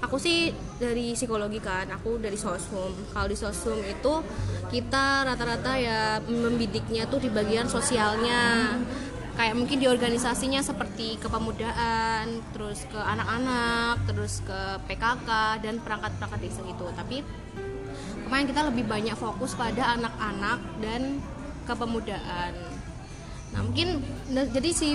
aku 0.00 0.16
sih 0.16 0.48
dari 0.80 1.12
psikologi 1.12 1.60
kan 1.60 1.84
aku 1.92 2.16
dari 2.16 2.32
sosum 2.32 2.88
kalau 3.12 3.28
di 3.28 3.36
sosum 3.36 3.76
itu 3.84 4.24
kita 4.72 5.28
rata-rata 5.28 5.76
ya 5.76 6.24
membidiknya 6.24 7.04
tuh 7.10 7.20
di 7.20 7.28
bagian 7.28 7.66
sosialnya. 7.66 8.72
Kayak 9.34 9.56
mungkin 9.56 9.80
di 9.80 9.88
organisasinya 9.88 10.60
seperti 10.60 11.16
kepemudaan 11.16 12.44
terus 12.52 12.84
ke 12.86 13.00
anak-anak 13.00 14.04
terus 14.04 14.44
ke 14.44 14.60
PKK 14.84 15.28
dan 15.64 15.80
perangkat-perangkat 15.80 16.40
desa 16.44 16.60
gitu. 16.60 16.84
Tapi 16.92 17.24
kemarin 18.28 18.46
kita 18.46 18.60
lebih 18.68 18.84
banyak 18.84 19.16
fokus 19.16 19.56
pada 19.56 19.96
anak-anak 19.96 20.60
dan 20.84 21.24
kepemudaan 21.64 22.52
nah 23.50 23.60
mungkin 23.66 24.02
nah, 24.30 24.46
jadi 24.46 24.70
si 24.70 24.94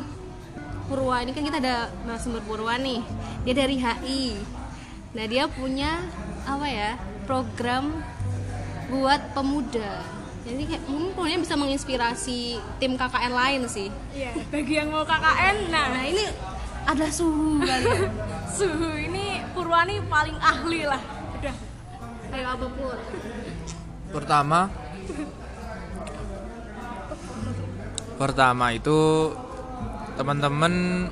Purwa 0.85 1.17
ini 1.25 1.33
kan 1.33 1.41
kita 1.41 1.57
ada 1.57 1.89
narasumber 2.05 2.45
Purwa 2.45 2.77
nih. 2.77 3.01
Dia 3.41 3.53
dari 3.57 3.75
HI 3.81 4.25
nah 5.15 5.23
dia 5.31 5.47
punya 5.47 6.03
apa 6.43 6.67
ya 6.67 6.91
program 7.25 8.03
buat 8.91 9.33
pemuda. 9.33 10.03
Jadi 10.45 10.61
kayak 10.69 10.83
mungkin 10.85 11.41
bisa 11.41 11.57
menginspirasi 11.57 12.61
tim 12.77 12.93
KKN 12.93 13.33
lain 13.33 13.61
sih. 13.65 13.89
Iya, 14.13 14.37
bagi 14.53 14.77
yang 14.77 14.93
mau 14.93 15.01
KKN, 15.01 15.73
nah. 15.73 15.89
Nah 15.89 16.05
ini 16.05 16.21
ada 16.85 17.07
suhu 17.09 17.65
kali 17.65 17.89
ya. 17.89 18.09
Suhu 18.55 18.93
ini 18.93 19.41
Purwani 19.57 20.05
paling 20.05 20.37
ahli 20.37 20.85
lah. 20.85 21.01
Udah. 21.41 21.55
kayak 22.29 22.49
apa 22.55 22.67
pur? 22.67 22.97
Pertama 24.13 24.69
Pertama 28.15 28.71
itu 28.71 29.31
teman-teman 30.15 31.07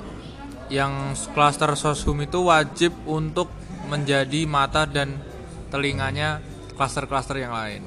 yang 0.72 1.12
klaster 1.36 1.76
soshum 1.76 2.24
itu 2.24 2.40
wajib 2.48 2.96
untuk 3.04 3.52
menjadi 3.92 4.48
mata 4.48 4.88
dan 4.88 5.20
telinganya 5.68 6.40
klaster-klaster 6.72 7.36
yang 7.36 7.52
lain. 7.52 7.84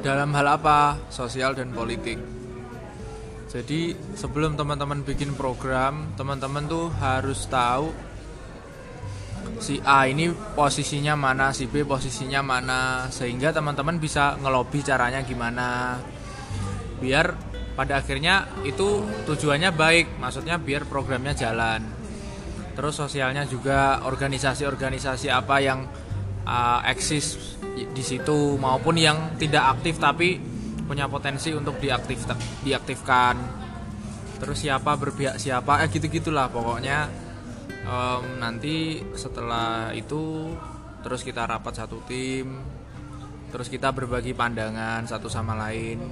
Dalam 0.00 0.30
hal 0.38 0.46
apa? 0.46 0.96
Sosial 1.10 1.58
dan 1.58 1.74
politik. 1.74 2.22
Jadi 3.50 3.94
sebelum 4.14 4.54
teman-teman 4.54 5.02
bikin 5.02 5.34
program, 5.34 6.14
teman-teman 6.14 6.66
tuh 6.70 6.86
harus 7.02 7.46
tahu 7.50 7.90
si 9.62 9.78
A 9.86 10.06
ini 10.06 10.30
posisinya 10.54 11.14
mana, 11.14 11.54
si 11.54 11.66
B 11.70 11.86
posisinya 11.86 12.42
mana, 12.42 13.06
sehingga 13.10 13.54
teman-teman 13.54 13.98
bisa 13.98 14.38
ngelobi 14.38 14.82
caranya 14.82 15.22
gimana. 15.22 15.98
Biar 16.98 17.32
pada 17.76 18.00
akhirnya 18.00 18.48
itu 18.64 19.04
tujuannya 19.28 19.70
baik, 19.76 20.16
maksudnya 20.16 20.56
biar 20.56 20.88
programnya 20.88 21.36
jalan. 21.36 21.84
Terus 22.72 22.96
sosialnya 22.96 23.44
juga 23.44 24.00
organisasi-organisasi 24.04 25.28
apa 25.28 25.56
yang 25.60 25.84
uh, 26.48 26.80
eksis 26.88 27.56
di 27.76 28.04
situ 28.04 28.56
maupun 28.56 28.96
yang 28.96 29.36
tidak 29.36 29.76
aktif 29.76 30.00
tapi 30.00 30.40
punya 30.88 31.04
potensi 31.06 31.52
untuk 31.52 31.76
diaktif 31.76 32.24
diaktifkan. 32.64 33.36
Terus 34.40 34.56
siapa 34.60 34.96
berpihak 34.96 35.36
siapa, 35.36 35.84
eh 35.84 35.88
gitu 35.88 36.08
gitulah 36.08 36.48
pokoknya 36.52 37.26
Em, 37.86 38.42
nanti 38.42 38.98
setelah 39.14 39.94
itu 39.94 40.50
terus 41.06 41.22
kita 41.22 41.46
rapat 41.46 41.86
satu 41.86 42.02
tim 42.02 42.58
terus 43.54 43.70
kita 43.70 43.94
berbagi 43.94 44.34
pandangan 44.34 45.06
satu 45.06 45.30
sama 45.30 45.54
lain 45.54 46.02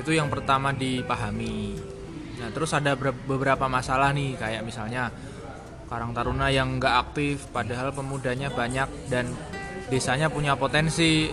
itu 0.00 0.10
yang 0.16 0.32
pertama 0.32 0.72
dipahami. 0.72 1.76
Nah 2.40 2.48
terus 2.50 2.72
ada 2.72 2.96
ber- 2.96 3.16
beberapa 3.28 3.68
masalah 3.68 4.10
nih 4.16 4.34
kayak 4.40 4.62
misalnya 4.64 5.12
Karang 5.92 6.16
Taruna 6.16 6.48
yang 6.48 6.80
nggak 6.80 6.94
aktif 7.08 7.52
padahal 7.52 7.92
pemudanya 7.92 8.48
banyak 8.48 8.88
dan 9.12 9.28
desanya 9.92 10.32
punya 10.32 10.56
potensi 10.56 11.28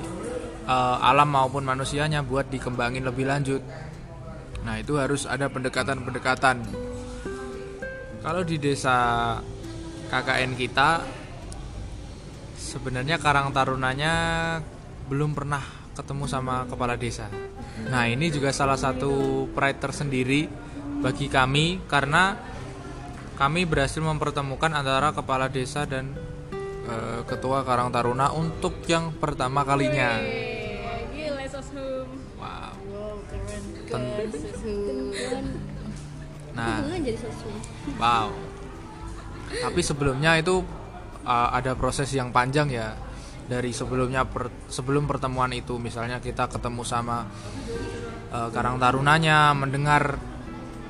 eh, 0.68 0.98
alam 1.00 1.32
maupun 1.32 1.64
manusianya 1.64 2.20
buat 2.28 2.52
dikembangin 2.52 3.08
lebih 3.08 3.24
lanjut. 3.24 3.64
Nah 4.68 4.76
itu 4.76 5.00
harus 5.00 5.24
ada 5.24 5.48
pendekatan-pendekatan. 5.48 6.68
Kalau 8.20 8.44
di 8.44 8.60
desa 8.60 9.40
KKN 10.12 10.60
kita 10.60 11.08
sebenarnya 12.60 13.16
Karang 13.16 13.56
Tarunanya 13.56 14.14
belum 15.08 15.32
pernah 15.32 15.79
ketemu 16.00 16.26
sama 16.32 16.64
kepala 16.64 16.96
desa. 16.96 17.28
Nah, 17.92 18.08
ini 18.08 18.32
juga 18.32 18.56
salah 18.56 18.80
satu 18.80 19.46
pride 19.52 19.80
tersendiri 19.84 20.48
bagi 21.04 21.28
kami 21.28 21.84
karena 21.92 22.40
kami 23.36 23.68
berhasil 23.68 24.00
mempertemukan 24.00 24.72
antara 24.72 25.12
kepala 25.12 25.52
desa 25.52 25.84
dan 25.84 26.16
eh, 26.88 27.22
ketua 27.28 27.68
Karang 27.68 27.92
Taruna 27.92 28.32
untuk 28.32 28.80
yang 28.88 29.12
pertama 29.16 29.68
kalinya. 29.68 30.20
Gila. 30.24 31.44
Wow. 32.40 32.72
Keren, 33.28 33.64
suhu 34.56 35.12
Nah, 36.56 36.84
Wow. 37.96 38.30
Tapi 39.50 39.82
sebelumnya 39.82 40.38
itu 40.38 40.62
uh, 41.26 41.50
ada 41.56 41.74
proses 41.74 42.12
yang 42.14 42.30
panjang 42.30 42.70
ya. 42.70 42.94
Dari 43.50 43.74
sebelumnya 43.74 44.30
per- 44.30 44.70
sebelum 44.70 45.10
pertemuan 45.10 45.50
itu. 45.58 45.82
Misalnya 45.82 46.22
kita 46.22 46.46
ketemu 46.54 46.86
sama 46.86 47.26
uh, 48.30 48.50
Karang 48.54 48.78
Tarunanya, 48.78 49.58
mendengar 49.58 50.22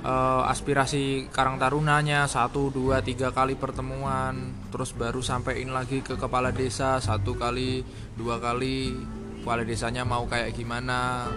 uh, 0.03 0.43
aspirasi 0.43 1.31
Karang 1.31 1.55
Tarunanya 1.55 2.27
satu 2.27 2.67
dua 2.67 2.99
tiga 2.99 3.31
kali 3.31 3.55
pertemuan, 3.55 4.67
terus 4.75 4.91
baru 4.91 5.23
sampein 5.23 5.71
lagi 5.71 6.03
ke 6.03 6.19
kepala 6.19 6.51
desa 6.51 6.99
satu 6.99 7.39
kali 7.39 7.79
dua 8.19 8.43
kali 8.43 8.91
kepala 9.39 9.63
desanya 9.63 10.03
mau 10.03 10.27
kayak 10.27 10.51
gimana. 10.51 11.31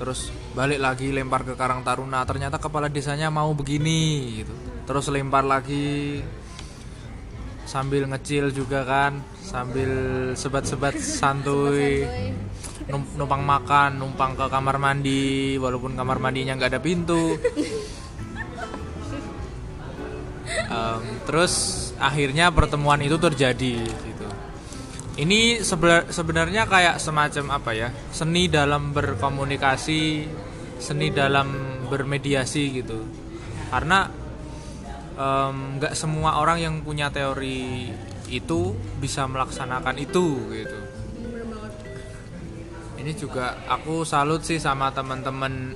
Terus 0.00 0.32
balik 0.56 0.80
lagi 0.80 1.12
lempar 1.12 1.44
ke 1.44 1.54
Karang 1.60 1.84
Taruna 1.84 2.24
ternyata 2.24 2.56
kepala 2.56 2.88
desanya 2.88 3.28
mau 3.28 3.52
begini 3.52 4.40
gitu. 4.40 4.54
Terus 4.88 5.12
lempar 5.12 5.44
lagi 5.44 6.18
sambil 7.72 8.04
ngecil 8.04 8.52
juga 8.52 8.84
kan 8.84 9.24
sambil 9.40 9.88
sebat-sebat 10.36 11.00
santuy 11.00 12.04
num- 12.92 13.08
numpang 13.16 13.40
makan 13.40 13.96
numpang 13.96 14.36
ke 14.36 14.44
kamar 14.52 14.76
mandi 14.76 15.56
walaupun 15.56 15.96
kamar 15.96 16.20
mandinya 16.20 16.52
nggak 16.60 16.76
ada 16.76 16.82
pintu. 16.84 17.40
Em, 20.52 21.02
terus 21.24 21.52
akhirnya 21.96 22.52
pertemuan 22.52 23.00
itu 23.00 23.16
terjadi 23.16 23.76
gitu. 23.88 24.26
Ini 25.16 25.64
sebenarnya 26.12 26.68
kayak 26.68 27.00
semacam 27.00 27.56
apa 27.56 27.70
ya 27.72 27.88
seni 28.12 28.52
dalam 28.52 28.92
berkomunikasi 28.92 30.28
seni 30.76 31.08
dalam 31.08 31.48
bermediasi 31.88 32.62
gitu. 32.84 33.00
Karena 33.72 34.21
nggak 35.16 35.92
semua 35.92 36.40
orang 36.40 36.58
yang 36.60 36.74
punya 36.80 37.12
teori 37.12 37.92
itu 38.32 38.72
bisa 38.96 39.28
melaksanakan 39.28 39.96
itu 40.00 40.40
gitu. 40.56 40.78
Ini 43.02 43.12
juga 43.18 43.58
aku 43.66 44.06
salut 44.06 44.46
sih 44.46 44.62
sama 44.62 44.94
teman-teman 44.94 45.74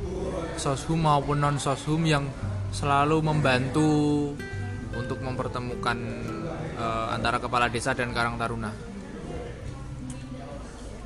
soshum 0.57 1.05
maupun 1.05 1.43
non 1.43 1.59
soshum 1.59 2.07
yang 2.07 2.25
selalu 2.71 3.19
membantu 3.21 4.33
untuk 4.97 5.21
mempertemukan 5.21 5.99
eh, 6.79 7.07
antara 7.13 7.43
kepala 7.43 7.69
desa 7.69 7.93
dan 7.93 8.15
karang 8.15 8.41
taruna. 8.41 8.71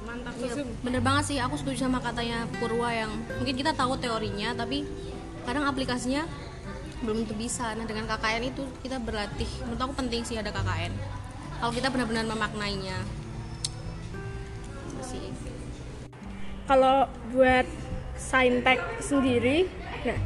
Mantap 0.07 0.35
Iya, 0.39 0.63
bener 0.85 1.01
banget 1.03 1.25
sih. 1.35 1.39
Aku 1.41 1.57
setuju 1.59 1.89
sama 1.89 1.99
katanya 2.05 2.47
Purwa 2.61 2.93
yang 2.93 3.11
mungkin 3.41 3.57
kita 3.57 3.73
tahu 3.75 3.97
teorinya 3.99 4.55
tapi 4.55 4.85
kadang 5.49 5.65
aplikasinya 5.67 6.29
belum 7.01 7.25
tentu 7.25 7.35
bisa. 7.37 7.73
Nah 7.77 7.85
dengan 7.89 8.05
KKN 8.09 8.43
itu 8.53 8.63
kita 8.85 9.01
berlatih. 9.01 9.49
Menurut 9.65 9.81
aku 9.81 9.95
penting 9.97 10.23
sih 10.25 10.37
ada 10.37 10.53
KKN 10.53 10.93
kalau 11.61 11.73
kita 11.77 11.89
benar-benar 11.93 12.25
memaknainya. 12.25 12.97
Sih. 15.05 15.29
Kalau 16.65 17.05
buat 17.37 17.69
Saintek 18.17 18.81
sendiri, 19.01 19.69
nah 20.05 20.19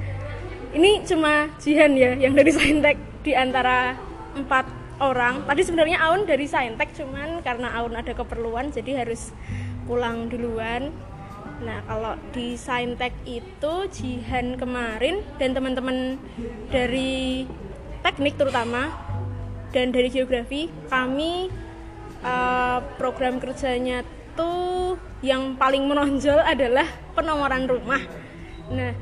ini 0.74 1.02
cuma 1.06 1.50
Jihan 1.62 1.94
ya 1.94 2.14
yang 2.14 2.34
dari 2.34 2.50
Saintek 2.54 2.98
di 3.26 3.34
antara 3.34 3.98
empat 4.34 4.66
orang. 5.02 5.42
Tadi 5.46 5.62
sebenarnya 5.66 5.98
Aun 6.06 6.26
dari 6.26 6.46
Saintek, 6.46 6.94
cuman 6.94 7.42
karena 7.42 7.70
Aun 7.82 7.94
ada 7.98 8.14
keperluan 8.14 8.70
jadi 8.70 9.02
harus 9.02 9.34
pulang 9.90 10.30
duluan. 10.30 10.94
Nah 11.62 11.78
kalau 11.86 12.18
di 12.34 12.58
Saintek 12.58 13.14
itu 13.22 13.74
Jihan 13.92 14.58
kemarin 14.58 15.22
dan 15.38 15.54
teman-teman 15.54 16.18
dari 16.72 17.46
teknik 18.02 18.34
terutama 18.34 18.90
dan 19.70 19.94
dari 19.94 20.10
geografi 20.10 20.70
kami 20.90 21.50
eh, 22.22 22.78
program 22.98 23.38
kerjanya 23.38 24.02
tuh 24.34 24.98
yang 25.24 25.56
paling 25.56 25.86
menonjol 25.88 26.38
adalah 26.52 26.86
penomoran 27.14 27.66
rumah. 27.70 28.02
Nah, 28.70 28.92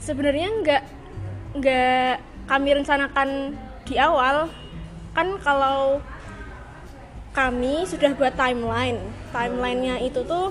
sebenarnya 0.00 0.48
nggak 0.62 0.82
nggak 1.60 2.12
kami 2.46 2.68
rencanakan 2.78 3.28
di 3.86 3.98
awal 3.98 4.50
kan 5.14 5.34
kalau 5.42 5.98
kami 7.30 7.86
sudah 7.86 8.14
buat 8.14 8.34
timeline. 8.34 8.98
Timelinenya 9.30 10.02
itu 10.02 10.26
tuh 10.26 10.50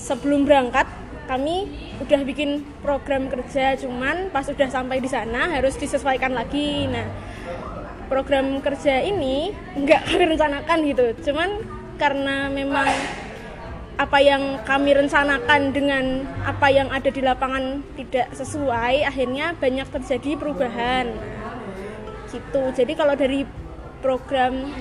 sebelum 0.00 0.48
berangkat 0.48 0.88
kami 1.28 1.68
udah 2.02 2.26
bikin 2.26 2.64
program 2.82 3.30
kerja 3.30 3.78
cuman 3.78 4.34
pas 4.34 4.48
udah 4.48 4.66
sampai 4.66 4.98
di 4.98 5.06
sana 5.06 5.52
harus 5.52 5.76
disesuaikan 5.76 6.32
lagi. 6.34 6.88
Nah, 6.90 7.06
program 8.10 8.58
kerja 8.58 9.04
ini 9.04 9.54
nggak 9.78 10.00
kami 10.10 10.24
rencanakan 10.34 10.78
gitu. 10.88 11.06
Cuman 11.30 11.50
karena 12.00 12.48
memang 12.48 12.88
apa 14.00 14.18
yang 14.24 14.64
kami 14.64 14.96
rencanakan 14.96 15.76
dengan 15.76 16.24
apa 16.48 16.72
yang 16.72 16.88
ada 16.88 17.12
di 17.12 17.20
lapangan 17.20 17.84
tidak 18.00 18.32
sesuai 18.32 19.04
akhirnya 19.04 19.52
banyak 19.54 19.86
terjadi 19.86 20.40
perubahan. 20.40 21.12
Gitu. 22.32 22.62
Jadi 22.74 22.92
kalau 22.96 23.14
dari 23.14 23.44
program 24.00 24.72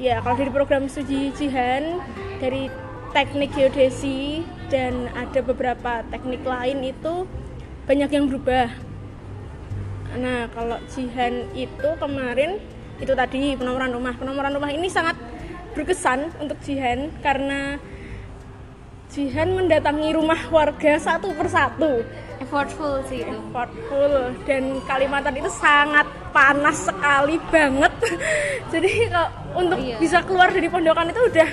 ya 0.00 0.24
kalau 0.24 0.36
dari 0.40 0.50
program 0.50 0.88
studi 0.88 1.28
jihan 1.36 2.00
dari 2.40 2.72
teknik 3.16 3.56
geodesi 3.56 4.44
dan 4.68 5.08
ada 5.16 5.40
beberapa 5.40 6.04
teknik 6.12 6.44
lain 6.44 6.84
itu 6.84 7.24
banyak 7.88 8.12
yang 8.12 8.28
berubah. 8.28 8.68
Nah 10.20 10.52
kalau 10.52 10.76
jihan 10.92 11.48
itu 11.56 11.88
kemarin 11.96 12.60
itu 13.00 13.16
tadi 13.16 13.56
penomoran 13.56 13.88
rumah. 13.96 14.12
Penomoran 14.20 14.52
rumah 14.52 14.68
ini 14.68 14.92
sangat 14.92 15.16
berkesan 15.72 16.28
untuk 16.44 16.60
jihan 16.60 17.08
karena 17.24 17.80
jihan 19.08 19.48
mendatangi 19.48 20.12
rumah 20.12 20.52
warga 20.52 21.00
satu 21.00 21.32
persatu. 21.32 22.04
Effortful 22.36 23.00
sih 23.08 23.24
itu. 23.24 23.32
Effortful 23.32 24.12
dan 24.44 24.76
Kalimantan 24.84 25.40
itu 25.40 25.48
sangat 25.56 26.04
panas 26.36 26.84
sekali 26.84 27.40
banget. 27.48 27.92
Jadi 28.76 29.08
kalau 29.08 29.30
untuk 29.56 29.80
Iya. 29.80 29.96
bisa 29.96 30.20
keluar 30.20 30.52
dari 30.52 30.68
pondokan 30.68 31.08
itu 31.08 31.32
udah 31.32 31.48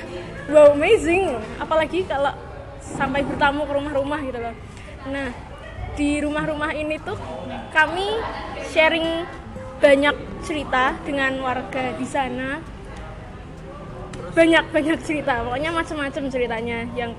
wow 0.52 0.76
amazing. 0.76 1.40
Apalagi 1.62 2.04
kalau 2.08 2.34
sampai 2.84 3.24
bertamu 3.24 3.64
ke 3.64 3.74
rumah-rumah 3.74 4.20
gitu 4.28 4.40
loh. 4.40 4.56
Nah 5.08 5.30
di 5.94 6.18
rumah-rumah 6.20 6.74
ini 6.74 6.98
tuh 7.00 7.16
kami 7.70 8.18
sharing 8.74 9.24
banyak 9.80 10.16
cerita 10.44 10.98
dengan 11.06 11.40
warga 11.40 11.96
di 11.96 12.08
sana. 12.08 12.60
Banyak 14.34 14.74
banyak 14.74 14.98
cerita 15.06 15.46
pokoknya 15.46 15.70
macam-macam 15.70 16.24
ceritanya 16.34 16.90
yang 16.98 17.14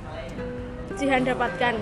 Jihan 0.94 1.26
dapatkan 1.26 1.74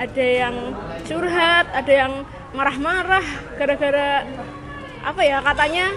ada 0.00 0.24
yang 0.24 0.72
curhat 1.04 1.68
ada 1.68 1.92
yang 1.92 2.12
marah-marah 2.56 3.22
gara-gara 3.60 4.24
apa 5.04 5.20
ya 5.20 5.44
katanya 5.44 5.92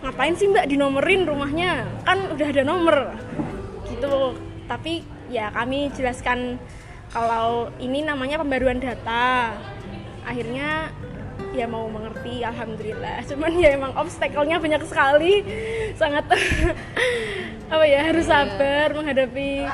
ngapain 0.00 0.32
sih 0.32 0.48
mbak 0.48 0.68
dinomerin 0.68 1.28
rumahnya? 1.28 1.84
Kan 2.08 2.32
udah 2.32 2.48
ada 2.48 2.62
nomor 2.64 2.96
gitu. 3.96 4.36
Tapi 4.68 5.02
ya 5.32 5.50
kami 5.50 5.90
jelaskan 5.94 6.60
kalau 7.10 7.72
ini 7.80 8.04
namanya 8.04 8.38
pembaruan 8.40 8.78
data. 8.78 9.56
Akhirnya 10.26 10.90
ya 11.56 11.64
mau 11.64 11.88
mengerti 11.88 12.44
alhamdulillah. 12.44 13.24
Cuman 13.30 13.52
ya 13.56 13.72
emang 13.72 13.92
obstacle-nya 13.96 14.60
banyak 14.60 14.82
sekali. 14.84 15.42
Sangat 15.96 16.28
apa 17.72 17.84
ya 17.88 18.12
harus 18.12 18.28
sabar 18.28 18.92
menghadapi 18.92 19.64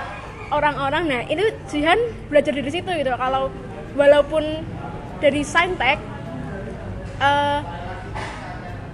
orang-orang. 0.52 1.04
Nah 1.08 1.20
itu 1.26 1.42
Jihan 1.72 1.98
belajar 2.30 2.52
dari 2.54 2.70
situ 2.70 2.90
gitu. 2.92 3.10
Kalau 3.16 3.50
walaupun 3.98 4.62
dari 5.18 5.42
saintek 5.44 5.98
eh, 7.20 7.58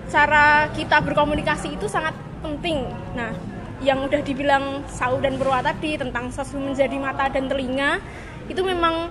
cara 0.08 0.72
kita 0.72 1.04
berkomunikasi 1.04 1.76
itu 1.76 1.86
sangat 1.90 2.16
penting. 2.40 2.88
Nah 3.12 3.57
yang 3.78 4.02
udah 4.06 4.20
dibilang 4.26 4.82
Sau 4.90 5.22
dan 5.22 5.38
Purwa 5.38 5.62
tadi 5.62 5.94
tentang 5.94 6.34
sesu 6.34 6.58
menjadi 6.58 6.98
mata 6.98 7.30
dan 7.30 7.46
telinga 7.46 8.02
itu 8.50 8.58
memang 8.64 9.10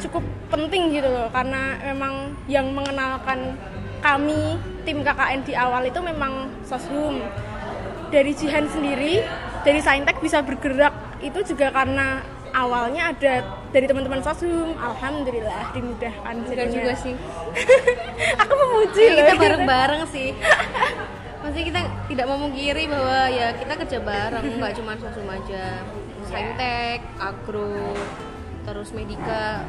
cukup 0.00 0.24
penting 0.48 0.96
gitu 0.96 1.08
loh. 1.08 1.28
Karena 1.28 1.76
memang 1.84 2.32
yang 2.48 2.72
mengenalkan 2.72 3.60
kami 4.00 4.56
tim 4.88 5.04
KKN 5.04 5.40
di 5.44 5.52
awal 5.52 5.84
itu 5.84 6.00
memang 6.00 6.48
soshum. 6.64 7.20
Dari 8.10 8.32
Jihan 8.34 8.66
sendiri 8.66 9.22
dari 9.62 9.78
Saintek 9.78 10.18
bisa 10.18 10.42
bergerak 10.42 10.90
itu 11.20 11.54
juga 11.54 11.70
karena 11.70 12.24
awalnya 12.50 13.12
ada 13.12 13.44
dari 13.70 13.86
teman-teman 13.86 14.24
soshum. 14.24 14.72
Alhamdulillah 14.80 15.76
dimudahkan 15.76 16.34
enggak 16.48 16.72
juga 16.72 16.92
sih. 16.96 17.14
Aku 18.42 18.52
memuji 18.56 19.04
Ya, 19.04 19.14
kita 19.20 19.32
bareng-bareng 19.36 20.02
sih 20.08 20.32
Maksudnya 21.40 21.66
kita 21.72 21.80
tidak 22.12 22.26
memungkiri 22.28 22.84
bahwa 22.88 23.20
ya 23.32 23.48
kita 23.56 23.72
kerja 23.80 23.98
bareng 24.04 24.44
nggak 24.60 24.74
cuma 24.76 24.92
sosum 25.00 25.26
aja. 25.28 25.80
Saintek 26.28 27.00
agro 27.18 27.96
terus 28.60 28.92
medika 28.92 29.64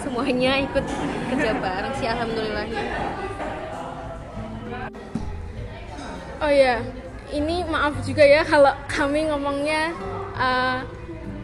semuanya 0.00 0.56
ikut 0.64 0.84
kerja 1.30 1.52
bareng 1.60 1.94
sih 2.00 2.08
alhamdulillahnya 2.08 2.84
Oh 6.40 6.48
ya, 6.48 6.80
ini 7.36 7.60
maaf 7.68 8.00
juga 8.00 8.24
ya 8.24 8.40
kalau 8.40 8.72
kami 8.88 9.28
ngomongnya 9.28 9.92
eh, 10.40 10.78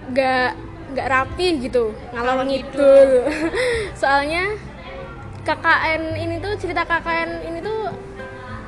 nggak 0.09 0.51
nggak 0.97 1.09
rapi 1.13 1.61
gitu, 1.61 1.93
ngalor 2.17 2.49
ngidul. 2.49 3.29
Soalnya 4.01 4.57
KKN 5.45 6.17
ini 6.17 6.41
tuh 6.41 6.57
cerita 6.57 6.89
KKN 6.89 7.45
ini 7.45 7.59
tuh 7.61 7.93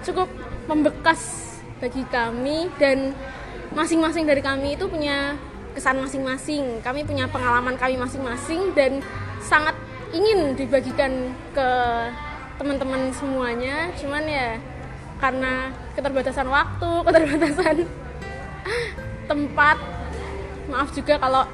cukup 0.05 0.29
membekas 0.69 1.49
bagi 1.81 2.05
kami 2.13 2.69
dan 2.77 3.17
masing-masing 3.73 4.29
dari 4.29 4.45
kami 4.45 4.77
itu 4.77 4.85
punya 4.87 5.35
kesan 5.73 5.99
masing-masing. 5.99 6.85
Kami 6.85 7.09
punya 7.09 7.27
pengalaman 7.27 7.75
kami 7.81 7.97
masing-masing 7.97 8.77
dan 8.77 9.01
sangat 9.41 9.75
ingin 10.13 10.53
dibagikan 10.55 11.33
ke 11.57 11.69
teman-teman 12.61 13.09
semuanya. 13.17 13.89
Cuman 13.97 14.25
ya 14.29 14.61
karena 15.19 15.73
keterbatasan 15.97 16.47
waktu, 16.53 16.91
keterbatasan 17.07 17.77
tempat. 19.25 19.77
Maaf 20.69 20.93
juga 20.93 21.17
kalau 21.17 21.49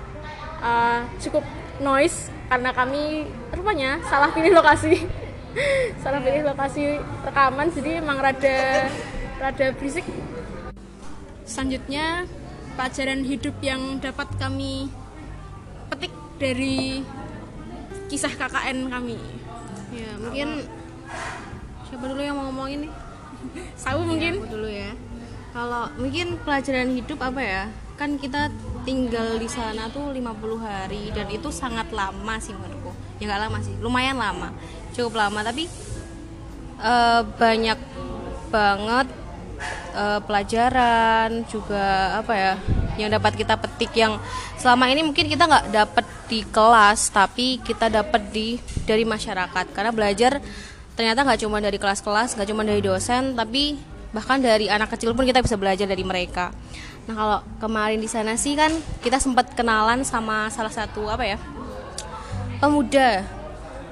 uh, 0.58 1.00
cukup 1.22 1.46
noise 1.78 2.34
karena 2.50 2.74
kami 2.74 3.30
rupanya 3.54 4.02
salah 4.10 4.34
pilih 4.34 4.58
lokasi. 4.58 5.23
Salah 6.02 6.20
pilih 6.20 6.42
lokasi 6.50 6.98
rekaman 7.22 7.70
jadi 7.70 8.02
emang 8.02 8.18
rada 8.18 8.90
rada 9.38 9.66
berisik. 9.78 10.06
Selanjutnya 11.46 12.26
pelajaran 12.74 13.22
hidup 13.22 13.54
yang 13.62 14.02
dapat 14.02 14.26
kami 14.40 14.90
petik 15.92 16.10
dari 16.40 17.04
kisah 18.10 18.34
KKN 18.34 18.90
kami. 18.90 19.18
ya 19.94 20.10
mungkin 20.18 20.66
siapa 21.86 22.04
dulu 22.10 22.18
yang 22.18 22.34
mau 22.34 22.50
ngomongin 22.50 22.90
nih? 22.90 22.92
Sawu 23.82 24.02
mungkin? 24.02 24.42
aku 24.42 24.50
dulu 24.58 24.66
ya. 24.66 24.90
Kalau 25.54 25.86
mungkin 25.94 26.34
pelajaran 26.42 26.90
hidup 26.98 27.22
apa 27.22 27.38
ya? 27.38 27.62
Kan 27.94 28.18
kita 28.18 28.50
tinggal 28.82 29.38
di 29.38 29.46
sana 29.46 29.86
tuh 29.86 30.10
50 30.10 30.18
hari 30.58 31.14
dan 31.14 31.30
itu 31.30 31.46
sangat 31.54 31.94
lama 31.94 32.34
sih 32.42 32.50
menurutku. 32.50 32.90
Ya 33.22 33.30
nggak 33.30 33.42
lama 33.46 33.58
sih 33.62 33.74
lumayan 33.78 34.18
lama 34.18 34.50
cukup 34.94 35.18
lama 35.18 35.42
tapi 35.42 35.66
eh, 36.78 37.20
banyak 37.26 37.78
banget 38.48 39.06
eh, 39.92 40.20
pelajaran 40.22 41.42
juga 41.50 42.18
apa 42.22 42.34
ya 42.34 42.54
yang 42.94 43.10
dapat 43.10 43.34
kita 43.34 43.58
petik 43.58 43.90
yang 43.98 44.22
selama 44.54 44.86
ini 44.86 45.02
mungkin 45.02 45.26
kita 45.26 45.50
nggak 45.50 45.66
dapat 45.74 46.06
di 46.30 46.40
kelas 46.46 47.10
tapi 47.10 47.58
kita 47.60 47.90
dapat 47.90 48.30
di 48.30 48.58
dari 48.86 49.02
masyarakat. 49.02 49.74
Karena 49.74 49.90
belajar 49.90 50.38
ternyata 50.94 51.26
nggak 51.26 51.40
cuma 51.42 51.58
dari 51.58 51.74
kelas-kelas 51.74 52.38
nggak 52.38 52.48
cuma 52.54 52.62
dari 52.62 52.78
dosen 52.78 53.34
tapi 53.34 53.74
bahkan 54.14 54.38
dari 54.38 54.70
anak 54.70 54.94
kecil 54.94 55.10
pun 55.10 55.26
kita 55.26 55.42
bisa 55.42 55.58
belajar 55.58 55.90
dari 55.90 56.06
mereka. 56.06 56.54
Nah 57.10 57.14
kalau 57.18 57.38
kemarin 57.58 57.98
di 57.98 58.06
sana 58.06 58.38
sih 58.38 58.54
kan 58.54 58.70
kita 59.02 59.18
sempat 59.18 59.52
kenalan 59.58 60.06
sama 60.06 60.48
salah 60.54 60.70
satu 60.70 61.10
apa 61.10 61.26
ya 61.26 61.38
pemuda 62.62 63.26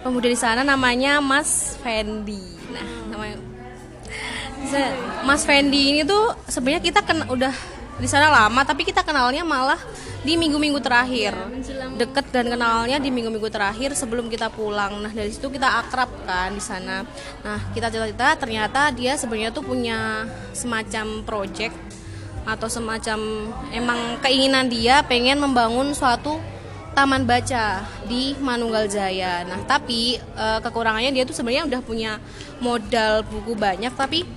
pemuda 0.03 0.27
di 0.27 0.39
sana 0.39 0.67
namanya 0.67 1.23
Mas 1.23 1.79
Fendi. 1.81 2.43
Nah 2.75 2.87
namanya 3.09 3.37
Mas 5.23 5.47
Fendi 5.47 5.95
ini 5.95 6.03
tuh 6.03 6.35
sebenarnya 6.51 6.83
kita 6.83 7.01
ken 7.07 7.23
udah 7.31 7.55
di 8.03 8.09
sana 8.11 8.33
lama 8.33 8.67
tapi 8.67 8.83
kita 8.83 9.07
kenalnya 9.07 9.47
malah 9.47 9.79
di 10.27 10.35
minggu-minggu 10.35 10.83
terakhir. 10.83 11.35
Deket 11.99 12.35
dan 12.35 12.51
kenalnya 12.51 12.99
di 12.99 13.15
minggu-minggu 13.15 13.47
terakhir 13.47 13.95
sebelum 13.95 14.27
kita 14.27 14.51
pulang. 14.51 14.99
Nah 14.99 15.13
dari 15.15 15.31
situ 15.31 15.47
kita 15.51 15.87
akrab 15.87 16.11
kan 16.27 16.51
di 16.51 16.63
sana. 16.63 17.07
Nah 17.47 17.59
kita 17.71 17.91
cerita 17.91 18.35
ternyata 18.35 18.91
dia 18.91 19.15
sebenarnya 19.15 19.55
tuh 19.55 19.63
punya 19.63 20.27
semacam 20.51 21.23
project 21.23 21.75
atau 22.43 22.67
semacam 22.67 23.19
emang 23.71 24.19
keinginan 24.19 24.67
dia 24.67 25.07
pengen 25.07 25.39
membangun 25.39 25.95
suatu 25.95 26.43
taman 26.93 27.25
baca 27.25 27.85
di 28.05 28.37
Manunggal 28.39 28.89
Jaya. 28.89 29.45
Nah, 29.49 29.65
tapi 29.65 30.21
eh, 30.21 30.59
kekurangannya 30.61 31.13
dia 31.13 31.25
tuh 31.25 31.37
sebenarnya 31.37 31.69
udah 31.69 31.81
punya 31.81 32.21
modal 32.61 33.25
buku 33.27 33.57
banyak, 33.57 33.93
tapi 33.97 34.29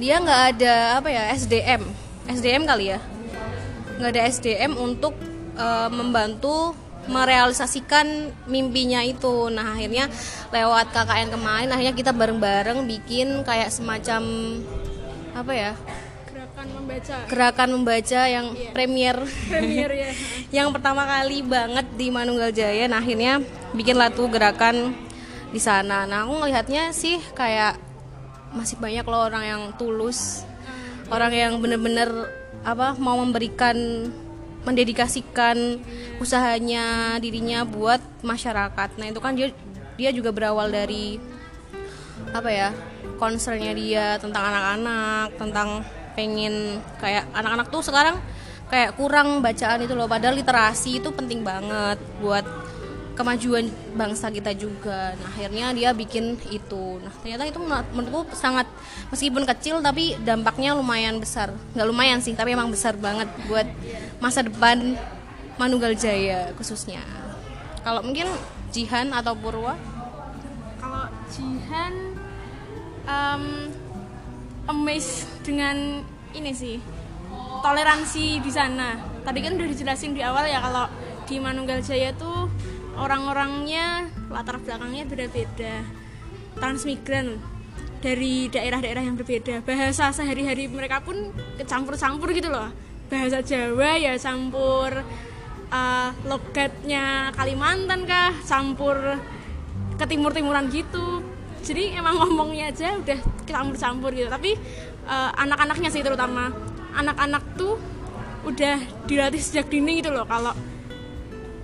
dia 0.00 0.16
nggak 0.16 0.42
ada 0.56 0.74
apa 1.02 1.08
ya 1.12 1.28
SDM, 1.36 1.84
SDM 2.30 2.64
kali 2.64 2.96
ya, 2.96 2.98
nggak 4.00 4.10
ada 4.16 4.22
SDM 4.30 4.72
untuk 4.78 5.12
eh, 5.58 5.90
membantu 5.90 6.72
merealisasikan 7.10 8.30
mimpinya 8.46 9.02
itu. 9.02 9.50
Nah, 9.50 9.74
akhirnya 9.74 10.06
lewat 10.54 10.94
KKN 10.94 11.28
kemarin, 11.34 11.68
akhirnya 11.74 11.94
kita 11.96 12.12
bareng-bareng 12.14 12.86
bikin 12.86 13.42
kayak 13.42 13.74
semacam 13.74 14.22
apa 15.34 15.52
ya? 15.52 15.72
Gerakan 16.60 16.76
membaca. 16.76 17.16
Gerakan 17.24 17.68
membaca 17.72 18.20
yang 18.28 18.46
Iya. 18.52 18.70
premier. 18.76 19.16
Premier 19.48 19.90
ya 19.96 20.10
yang 20.60 20.68
pertama 20.76 21.08
kali 21.08 21.40
banget 21.40 21.86
di 21.96 22.06
Manunggal 22.12 22.52
Jaya. 22.52 22.84
Nah 22.84 23.00
akhirnya 23.00 23.40
bikin 23.72 23.96
latu 23.96 24.28
gerakan 24.28 24.92
di 25.48 25.60
sana. 25.60 26.04
Nah 26.04 26.28
aku 26.28 26.44
ngelihatnya 26.44 26.92
sih 26.92 27.16
kayak 27.32 27.80
masih 28.52 28.76
banyak 28.76 29.06
loh 29.08 29.24
orang 29.24 29.44
yang 29.46 29.62
tulus. 29.80 30.44
Orang 31.08 31.32
yang 31.32 31.56
bener-bener 31.58 32.28
apa 32.60 32.92
mau 33.00 33.16
memberikan 33.16 33.74
mendedikasikan 34.60 35.80
usahanya 36.20 37.16
dirinya 37.24 37.64
buat 37.64 38.04
masyarakat. 38.20 39.00
Nah 39.00 39.06
itu 39.08 39.16
kan 39.16 39.32
dia 39.32 39.48
dia 39.96 40.12
juga 40.12 40.28
berawal 40.28 40.68
dari 40.68 41.16
apa 42.36 42.52
ya 42.52 42.68
concernnya 43.16 43.72
dia 43.72 44.20
tentang 44.20 44.44
anak-anak 44.44 45.40
tentang 45.40 45.68
pengen 46.14 46.82
kayak 46.98 47.28
anak-anak 47.32 47.68
tuh 47.70 47.82
sekarang 47.84 48.18
kayak 48.70 48.94
kurang 48.94 49.42
bacaan 49.42 49.82
itu 49.82 49.94
loh. 49.98 50.06
Padahal 50.06 50.38
literasi 50.38 51.02
itu 51.02 51.10
penting 51.10 51.42
banget 51.42 51.98
buat 52.22 52.46
kemajuan 53.18 53.68
bangsa 53.98 54.32
kita 54.32 54.56
juga. 54.56 55.12
Nah 55.18 55.28
akhirnya 55.28 55.76
dia 55.76 55.90
bikin 55.92 56.40
itu. 56.48 56.96
Nah 57.04 57.12
ternyata 57.20 57.44
itu 57.44 57.60
menur- 57.60 57.90
menurutku 57.92 58.32
sangat 58.32 58.64
meskipun 59.12 59.44
kecil 59.44 59.84
tapi 59.84 60.16
dampaknya 60.24 60.72
lumayan 60.72 61.20
besar. 61.20 61.52
Nggak 61.76 61.88
lumayan 61.90 62.18
sih 62.24 62.32
tapi 62.32 62.56
emang 62.56 62.72
besar 62.72 62.96
banget 62.96 63.28
buat 63.44 63.68
masa 64.22 64.40
depan 64.46 64.96
Manunggal 65.60 65.92
Jaya 65.92 66.56
khususnya. 66.56 67.04
Kalau 67.84 68.00
mungkin 68.00 68.24
Jihan 68.72 69.12
atau 69.12 69.36
Purwa? 69.36 69.76
Kalau 70.80 71.04
Jihan 71.28 72.16
em 73.04 73.44
amazed 74.68 75.28
dengan 75.46 76.04
ini 76.36 76.52
sih 76.52 76.76
toleransi 77.60 78.40
di 78.40 78.50
sana. 78.50 78.96
Tadi 79.24 79.38
kan 79.44 79.56
udah 79.56 79.68
dijelasin 79.68 80.16
di 80.16 80.24
awal 80.24 80.48
ya 80.48 80.60
kalau 80.64 80.88
di 81.28 81.36
Manunggal 81.38 81.84
Jaya 81.84 82.10
tuh 82.16 82.48
orang-orangnya 82.98 84.10
latar 84.32 84.58
belakangnya 84.58 85.04
beda-beda 85.06 85.84
transmigran 86.58 87.38
dari 88.00 88.48
daerah-daerah 88.48 89.04
yang 89.04 89.16
berbeda. 89.16 89.62
Bahasa 89.62 90.10
sehari-hari 90.10 90.66
mereka 90.66 91.04
pun 91.04 91.30
kecampur-campur 91.60 92.32
gitu 92.32 92.48
loh. 92.48 92.72
Bahasa 93.12 93.44
Jawa 93.44 94.00
ya 94.00 94.16
campur 94.16 95.04
eh, 95.70 96.10
logatnya 96.24 97.30
Kalimantan 97.36 98.08
kah 98.08 98.32
campur 98.46 98.96
ke 100.00 100.04
timur-timuran 100.08 100.72
gitu 100.72 101.20
jadi 101.60 102.00
emang 102.00 102.16
ngomongnya 102.20 102.72
aja 102.72 102.96
udah 102.96 103.18
campur-campur 103.44 104.10
gitu. 104.16 104.28
Tapi 104.28 104.56
eh, 105.06 105.30
anak-anaknya 105.36 105.88
sih 105.92 106.02
terutama. 106.04 106.52
Anak-anak 106.90 107.54
tuh 107.54 107.78
udah 108.44 108.80
dilatih 109.06 109.40
sejak 109.40 109.68
dini 109.68 110.00
gitu 110.00 110.10
loh. 110.10 110.24
Kalau 110.24 110.52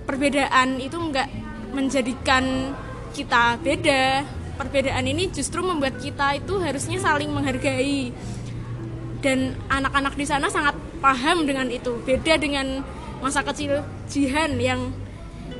perbedaan 0.07 0.79
itu 0.79 0.95
nggak 0.95 1.29
menjadikan 1.75 2.71
kita 3.11 3.59
beda 3.59 4.23
perbedaan 4.57 5.05
ini 5.05 5.29
justru 5.29 5.61
membuat 5.61 6.01
kita 6.01 6.37
itu 6.41 6.57
harusnya 6.57 6.97
saling 6.97 7.29
menghargai. 7.29 8.11
Dan 9.17 9.57
anak-anak 9.67 10.13
di 10.13 10.25
sana 10.29 10.47
sangat 10.47 10.77
paham 11.01 11.45
dengan 11.49 11.69
itu. 11.73 11.97
Beda 12.05 12.37
dengan 12.37 12.85
masa 13.17 13.41
kecil 13.41 13.81
Jihan 14.09 14.61
yang 14.61 14.93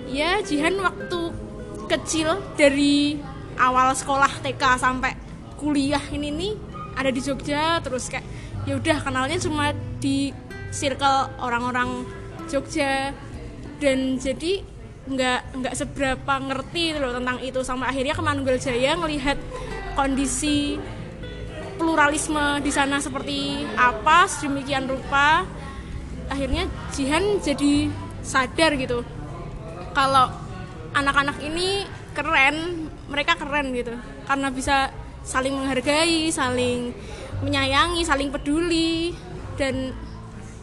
ya 0.05 0.39
Jihan 0.45 0.77
waktu 0.77 1.33
kecil 1.89 2.37
dari 2.53 3.17
awal 3.57 3.93
sekolah 3.93 4.41
TK 4.45 4.63
sampai 4.77 5.17
kuliah 5.57 6.01
ini 6.13 6.29
nih 6.29 6.53
ada 6.97 7.09
di 7.09 7.21
Jogja 7.21 7.81
terus 7.81 8.09
kayak 8.09 8.25
ya 8.65 8.77
udah 8.77 8.97
kenalnya 9.01 9.37
cuma 9.41 9.73
di 10.01 10.33
circle 10.73 11.31
orang-orang 11.41 12.05
Jogja. 12.47 13.13
Dan 13.77 14.17
jadi 14.17 14.65
nggak 15.07 15.41
nggak 15.61 15.73
seberapa 15.77 16.33
ngerti 16.41 16.97
loh 16.97 17.15
tentang 17.15 17.37
itu 17.39 17.61
sampai 17.63 17.93
akhirnya 17.93 18.17
ke 18.17 18.23
Manunggal 18.25 18.57
Jaya 18.59 18.97
ngelihat 18.97 19.37
kondisi 19.95 20.75
pluralisme 21.77 22.59
di 22.65 22.71
sana 22.73 22.97
seperti 22.97 23.63
apa 23.77 24.25
sedemikian 24.25 24.89
rupa. 24.89 25.45
Akhirnya 26.27 26.67
Jihan 26.91 27.39
jadi 27.39 27.87
sadar 28.25 28.75
gitu 28.75 29.05
kalau 29.95 30.27
anak-anak 30.91 31.39
ini 31.45 31.87
keren 32.11 32.86
mereka 33.07 33.39
keren 33.39 33.71
gitu 33.71 33.95
karena 34.27 34.47
bisa 34.51 34.91
saling 35.23 35.55
menghargai 35.55 36.31
saling 36.31 36.91
menyayangi 37.43 38.03
saling 38.03 38.31
peduli 38.31 39.15
dan 39.59 39.91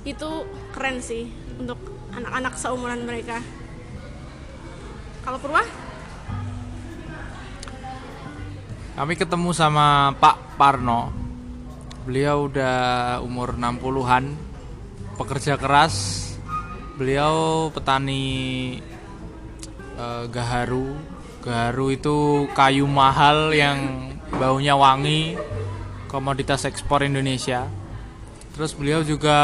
itu 0.04 0.30
keren 0.72 1.00
sih 1.00 1.28
untuk 1.56 1.76
anak-anak 2.12 2.54
seumuran 2.56 3.04
mereka 3.08 3.40
kalau 5.24 5.40
Purwa 5.40 5.64
Kami 8.94 9.18
ketemu 9.18 9.50
sama 9.50 10.14
Pak 10.22 10.54
Parno. 10.54 11.10
Beliau 12.06 12.46
udah 12.46 13.18
umur 13.26 13.58
60-an, 13.58 14.30
pekerja 15.18 15.58
keras. 15.58 16.30
Beliau 16.94 17.66
petani 17.74 18.78
eh, 19.98 20.24
gaharu. 20.30 20.94
Gaharu 21.44 21.92
itu 21.92 22.48
kayu 22.56 22.88
mahal 22.88 23.52
yang 23.52 24.08
baunya 24.32 24.72
wangi, 24.72 25.36
komoditas 26.08 26.64
ekspor 26.64 27.04
Indonesia. 27.04 27.68
Terus 28.56 28.72
beliau 28.72 29.04
juga 29.04 29.36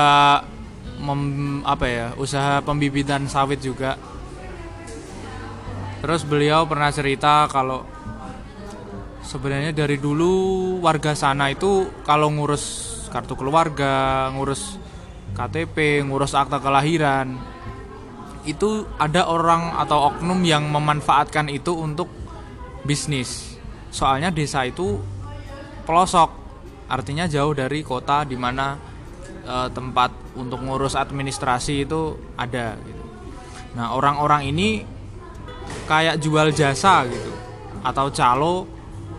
mem- 0.96 1.60
apa 1.60 1.84
ya, 1.84 2.06
usaha 2.16 2.64
pembibitan 2.64 3.28
sawit 3.28 3.60
juga. 3.60 4.00
Terus 6.00 6.24
beliau 6.24 6.64
pernah 6.64 6.88
cerita 6.88 7.44
kalau 7.52 7.84
sebenarnya 9.20 9.76
dari 9.76 10.00
dulu 10.00 10.80
warga 10.80 11.12
sana 11.12 11.52
itu 11.52 11.84
kalau 12.08 12.32
ngurus 12.32 12.96
kartu 13.12 13.36
keluarga, 13.36 14.32
ngurus 14.32 14.80
KTP, 15.36 16.00
ngurus 16.08 16.32
akta 16.32 16.56
kelahiran, 16.64 17.36
itu 18.48 18.88
ada 18.96 19.28
orang 19.28 19.76
atau 19.76 20.14
oknum 20.14 20.40
yang 20.44 20.68
memanfaatkan 20.68 21.48
itu 21.52 21.76
untuk 21.76 22.08
bisnis. 22.84 23.56
Soalnya 23.90 24.32
desa 24.32 24.64
itu 24.64 24.96
pelosok, 25.84 26.30
artinya 26.88 27.28
jauh 27.28 27.52
dari 27.52 27.84
kota 27.84 28.24
di 28.24 28.38
mana 28.38 28.78
eh, 29.44 29.68
tempat 29.72 30.36
untuk 30.38 30.62
ngurus 30.64 30.96
administrasi 30.96 31.84
itu 31.84 32.16
ada 32.38 32.78
gitu. 32.80 33.04
Nah, 33.76 33.94
orang-orang 33.94 34.50
ini 34.50 34.82
kayak 35.86 36.18
jual 36.22 36.50
jasa 36.54 37.06
gitu 37.06 37.32
atau 37.80 38.06
calo 38.12 38.66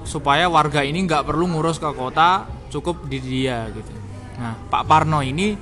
supaya 0.05 0.49
warga 0.49 0.81
ini 0.81 1.05
nggak 1.05 1.25
perlu 1.25 1.49
ngurus 1.51 1.77
ke 1.77 1.89
kota 1.93 2.45
cukup 2.73 3.05
di 3.05 3.19
dia 3.21 3.69
gitu 3.69 3.93
nah 4.41 4.57
Pak 4.57 4.83
Parno 4.87 5.21
ini 5.21 5.53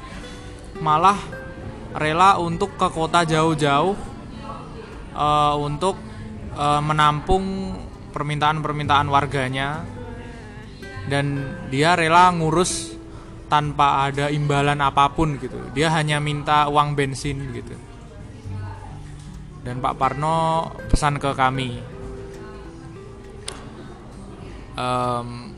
malah 0.80 1.17
rela 2.00 2.40
untuk 2.40 2.80
ke 2.80 2.88
kota 2.90 3.28
jauh-jauh 3.28 3.94
eh, 5.14 5.56
untuk 5.60 6.00
eh, 6.56 6.82
menampung 6.82 7.76
permintaan-permintaan 8.16 9.08
warganya. 9.12 9.84
Dan 11.10 11.42
dia 11.74 11.98
rela 11.98 12.30
ngurus 12.30 12.94
tanpa 13.50 14.08
ada 14.08 14.30
imbalan 14.30 14.78
apa 14.78 15.10
pun 15.12 15.42
gitu. 15.42 15.58
Dia 15.74 15.90
hanya 15.92 16.22
minta 16.22 16.70
uang 16.70 16.94
bensin 16.94 17.50
gitu. 17.52 17.74
Dan 19.66 19.82
Pak 19.84 19.98
Parno 19.98 20.70
pesan 20.88 21.18
ke 21.18 21.34
kami 21.34 22.00
Em, 24.80 25.52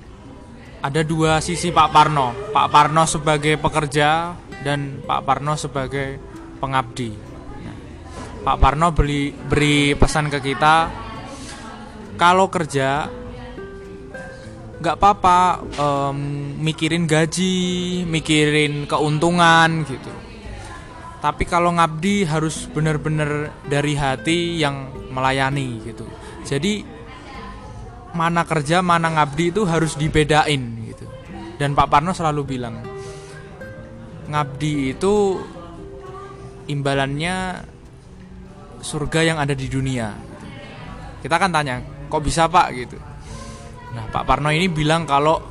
ada 0.81 1.01
dua 1.05 1.37
sisi 1.45 1.69
Pak 1.69 1.93
Parno. 1.93 2.33
Pak 2.49 2.67
Parno 2.73 3.05
sebagai 3.05 3.53
pekerja 3.61 4.33
dan 4.65 4.97
Pak 5.05 5.21
Parno 5.21 5.53
sebagai 5.53 6.17
pengabdi. 6.61 7.09
Nah, 7.65 7.77
Pak 8.45 8.57
Parno 8.61 8.93
beli 8.93 9.33
beri 9.33 9.97
pesan 9.97 10.29
ke 10.29 10.37
kita 10.37 10.75
kalau 12.21 12.53
kerja 12.53 13.09
nggak 14.81 14.97
apa-apa 14.97 15.61
em, 15.77 16.17
mikirin 16.61 17.09
gaji 17.09 17.57
mikirin 18.05 18.85
keuntungan 18.85 19.85
gitu. 19.89 20.13
Tapi 21.21 21.45
kalau 21.45 21.77
ngabdi 21.77 22.25
harus 22.25 22.65
benar-benar 22.65 23.53
dari 23.69 23.93
hati 23.93 24.57
yang 24.57 24.89
melayani 25.13 25.81
gitu. 25.85 26.09
Jadi 26.41 26.81
mana 28.17 28.41
kerja 28.41 28.81
mana 28.81 29.13
ngabdi 29.13 29.53
itu 29.53 29.61
harus 29.69 29.93
dibedain 29.93 30.61
gitu. 30.89 31.05
Dan 31.61 31.77
Pak 31.77 31.87
Parno 31.93 32.09
selalu 32.09 32.41
bilang 32.41 32.81
ngabdi 34.33 34.97
itu 34.97 35.13
imbalannya 36.69 37.65
surga 38.81 39.19
yang 39.21 39.37
ada 39.37 39.53
di 39.53 39.69
dunia. 39.69 40.09
Gitu. 40.13 40.45
kita 41.27 41.35
kan 41.37 41.53
tanya 41.53 41.81
kok 42.09 42.23
bisa 42.25 42.49
Pak? 42.49 42.67
Gitu. 42.73 42.97
Nah 43.93 44.09
Pak 44.09 44.25
Parno 44.25 44.49
ini 44.49 44.67
bilang 44.67 45.05
kalau 45.05 45.41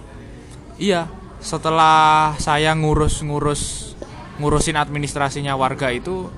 iya 0.76 1.06
setelah 1.40 2.34
saya 2.36 2.76
ngurus-ngurus 2.76 3.94
ngurusin 4.40 4.76
administrasinya 4.76 5.56
warga 5.56 5.92
itu 5.92 6.28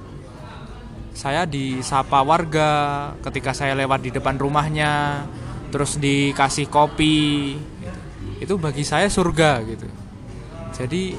saya 1.12 1.44
disapa 1.44 2.24
warga 2.24 2.70
ketika 3.20 3.52
saya 3.52 3.76
lewat 3.76 4.00
di 4.02 4.10
depan 4.10 4.40
rumahnya 4.40 5.24
terus 5.72 5.96
dikasih 6.00 6.68
kopi 6.68 7.56
itu 8.42 8.54
bagi 8.58 8.82
saya 8.82 9.06
surga 9.06 9.62
gitu. 9.62 9.86
Jadi 10.74 11.14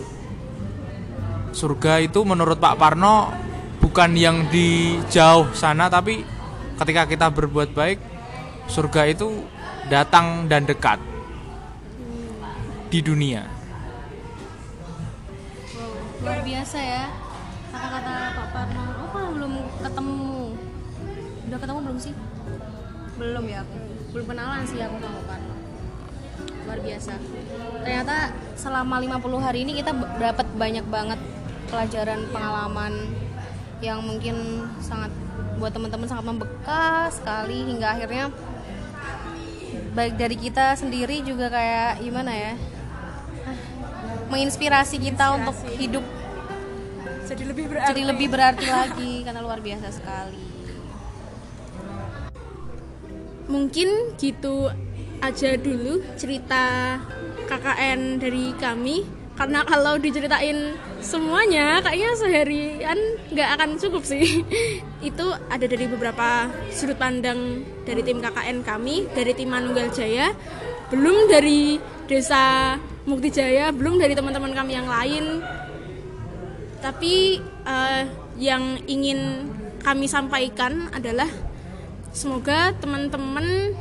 surga 1.54 2.02
itu 2.02 2.26
menurut 2.26 2.58
Pak 2.58 2.76
Parno 2.76 3.30
bukan 3.80 4.18
yang 4.18 4.50
di 4.50 4.98
jauh 5.08 5.48
sana 5.54 5.88
tapi 5.88 6.26
ketika 6.82 7.06
kita 7.06 7.30
berbuat 7.30 7.72
baik 7.78 8.02
surga 8.66 9.06
itu 9.08 9.46
datang 9.88 10.50
dan 10.50 10.66
dekat 10.66 10.98
di 12.90 13.00
dunia. 13.02 13.46
Luar 16.22 16.40
biasa 16.46 16.78
ya. 16.78 17.06
Kata-kata 17.74 18.14
Pak 18.38 18.48
Parno. 18.54 18.84
Oh 19.02 19.10
kalau 19.10 19.30
belum 19.34 19.54
ketemu. 19.82 20.22
Udah 21.50 21.60
ketemu 21.60 21.80
belum 21.90 21.98
sih? 21.98 22.14
Belum 23.18 23.44
ya 23.50 23.66
aku. 23.66 23.78
Belum 24.14 24.26
kenalan 24.30 24.62
sih 24.70 24.78
aku 24.78 24.96
sama 25.02 25.20
Pak 25.20 25.26
Parno. 25.26 25.54
Luar 26.70 26.80
biasa. 26.80 27.14
Ternyata 27.84 28.16
selama 28.56 28.96
50 29.02 29.42
hari 29.42 29.60
ini 29.68 29.72
kita 29.82 29.92
dapat 30.22 30.48
banyak 30.54 30.86
banget 30.88 31.20
pelajaran 31.74 32.30
pengalaman 32.30 32.94
yang 33.82 34.06
mungkin 34.06 34.70
sangat 34.78 35.10
buat 35.58 35.74
teman-teman 35.74 36.06
sangat 36.06 36.26
membekas 36.30 37.18
sekali 37.18 37.66
hingga 37.66 37.98
akhirnya 37.98 38.30
baik 39.98 40.14
dari 40.22 40.38
kita 40.38 40.78
sendiri 40.78 41.26
juga 41.26 41.50
kayak 41.50 42.06
gimana 42.06 42.30
ya 42.30 42.54
menginspirasi 44.30 45.02
kita 45.02 45.34
untuk 45.34 45.58
hidup 45.78 46.06
jadi 47.34 47.44
lebih 47.50 47.66
berarti. 47.66 47.90
jadi 47.90 48.02
lebih 48.14 48.28
berarti 48.30 48.68
lagi 48.68 49.14
karena 49.26 49.40
luar 49.42 49.60
biasa 49.64 49.88
sekali. 49.90 50.44
Mungkin 53.50 54.20
gitu 54.22 54.70
aja 55.24 55.50
dulu 55.56 56.04
cerita 56.20 57.00
KKN 57.48 58.20
dari 58.20 58.52
kami 58.60 59.23
karena 59.34 59.66
kalau 59.66 59.98
diceritain 59.98 60.78
semuanya 61.02 61.82
kayaknya 61.82 62.12
seharian 62.14 63.00
nggak 63.34 63.50
akan 63.58 63.70
cukup 63.82 64.06
sih. 64.06 64.46
Itu 65.10 65.26
ada 65.50 65.66
dari 65.66 65.90
beberapa 65.90 66.48
sudut 66.70 66.98
pandang 67.02 67.66
dari 67.82 68.06
tim 68.06 68.22
KKN 68.22 68.62
kami 68.62 69.10
dari 69.12 69.34
tim 69.34 69.50
Manunggal 69.50 69.90
Jaya 69.90 70.32
belum 70.94 71.26
dari 71.26 71.82
desa 72.06 72.78
Mukti 73.10 73.34
Jaya 73.34 73.74
belum 73.74 73.98
dari 73.98 74.14
teman-teman 74.14 74.54
kami 74.54 74.72
yang 74.78 74.86
lain. 74.86 75.42
Tapi 76.78 77.42
eh, 77.66 78.02
yang 78.38 78.78
ingin 78.86 79.50
kami 79.82 80.06
sampaikan 80.06 80.94
adalah 80.94 81.28
semoga 82.14 82.72
teman-teman 82.78 83.74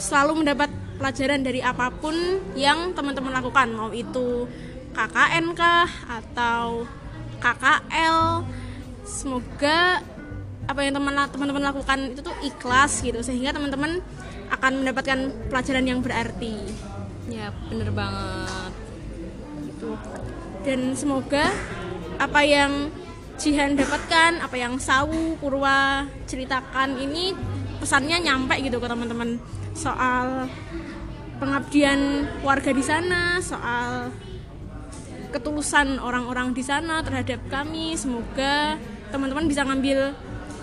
selalu 0.00 0.44
mendapat 0.44 0.68
pelajaran 0.96 1.40
dari 1.44 1.60
apa 1.60 1.92
pun 1.92 2.14
yang 2.56 2.92
teman-teman 2.96 3.32
lakukan 3.32 3.68
mau 3.72 3.90
itu 3.92 4.48
KKN 4.96 5.52
kah 5.52 5.88
atau 6.08 6.88
KKL 7.38 8.42
semoga 9.04 10.00
apa 10.66 10.80
yang 10.82 10.98
teman- 10.98 11.30
teman-teman 11.30 11.64
lakukan 11.70 11.98
itu 12.10 12.20
tuh 12.24 12.34
ikhlas 12.42 13.04
gitu 13.04 13.22
sehingga 13.22 13.54
teman-teman 13.54 14.02
akan 14.50 14.72
mendapatkan 14.82 15.18
pelajaran 15.52 15.86
yang 15.86 16.00
berarti 16.02 16.58
ya 17.30 17.50
bener 17.70 17.90
banget 17.90 18.72
gitu. 19.68 19.90
dan 20.66 20.80
semoga 20.94 21.44
apa 22.16 22.40
yang 22.42 22.90
Jihan 23.36 23.76
dapatkan, 23.76 24.40
apa 24.40 24.56
yang 24.56 24.80
Sawu 24.80 25.36
Purwa 25.36 26.08
ceritakan 26.24 26.96
ini 26.96 27.36
pesannya 27.76 28.24
nyampe 28.24 28.56
gitu 28.64 28.80
ke 28.80 28.88
teman-teman 28.88 29.36
soal 29.76 30.48
pengabdian 31.36 32.28
warga 32.40 32.70
di 32.72 32.84
sana, 32.84 33.40
soal 33.44 34.10
ketulusan 35.30 36.00
orang-orang 36.00 36.56
di 36.56 36.64
sana 36.64 37.04
terhadap 37.04 37.40
kami. 37.52 37.92
Semoga 37.96 38.80
teman-teman 39.12 39.46
bisa 39.46 39.62
ngambil 39.64 40.16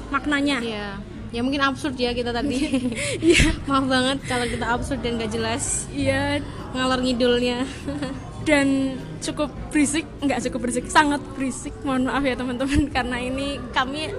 maknanya. 0.10 0.60
ya 0.62 0.98
ya 1.34 1.42
mungkin 1.42 1.66
absurd 1.66 1.98
ya 1.98 2.14
kita 2.14 2.30
tadi. 2.30 2.62
Iya, 3.34 3.58
maaf 3.68 3.86
banget 3.90 4.18
kalau 4.30 4.46
kita 4.46 4.66
absurd 4.70 5.02
dan 5.02 5.18
gak 5.18 5.34
jelas. 5.34 5.90
Iya. 5.90 6.46
Ngalor 6.78 7.02
ngidulnya. 7.02 7.66
Dan 8.48 9.00
cukup 9.24 9.56
berisik 9.72 10.04
nggak 10.20 10.44
cukup 10.44 10.68
berisik 10.68 10.92
sangat 10.92 11.24
berisik. 11.34 11.72
Mohon 11.88 12.12
maaf 12.12 12.24
ya 12.28 12.36
teman-teman 12.36 12.92
karena 12.92 13.18
ini 13.24 13.56
kami 13.72 14.12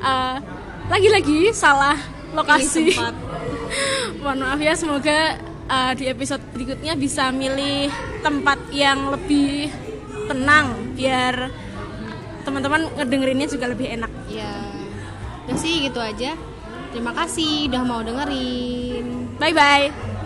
eh, 0.00 0.36
lagi-lagi 0.88 1.52
salah 1.52 2.00
lokasi. 2.32 2.96
mohon 4.24 4.40
maaf 4.40 4.56
ya 4.56 4.72
semoga 4.72 5.36
eh, 5.68 5.92
di 5.94 6.04
episode 6.08 6.42
berikutnya 6.50 6.96
bisa 6.96 7.30
milih 7.30 7.92
tempat 8.24 8.58
yang 8.72 9.12
lebih 9.12 9.68
tenang 10.28 10.96
biar 10.96 11.48
teman-teman 12.44 12.88
ngedengerinnya 12.96 13.48
juga 13.48 13.68
lebih 13.68 13.92
enak. 13.92 14.12
Ya 14.32 14.52
udah 15.48 15.56
sih 15.56 15.84
gitu 15.84 16.00
aja. 16.00 16.36
Terima 16.92 17.12
kasih 17.12 17.68
udah 17.68 17.82
mau 17.84 18.00
dengerin. 18.00 19.36
Bye 19.36 19.54
bye 19.54 20.17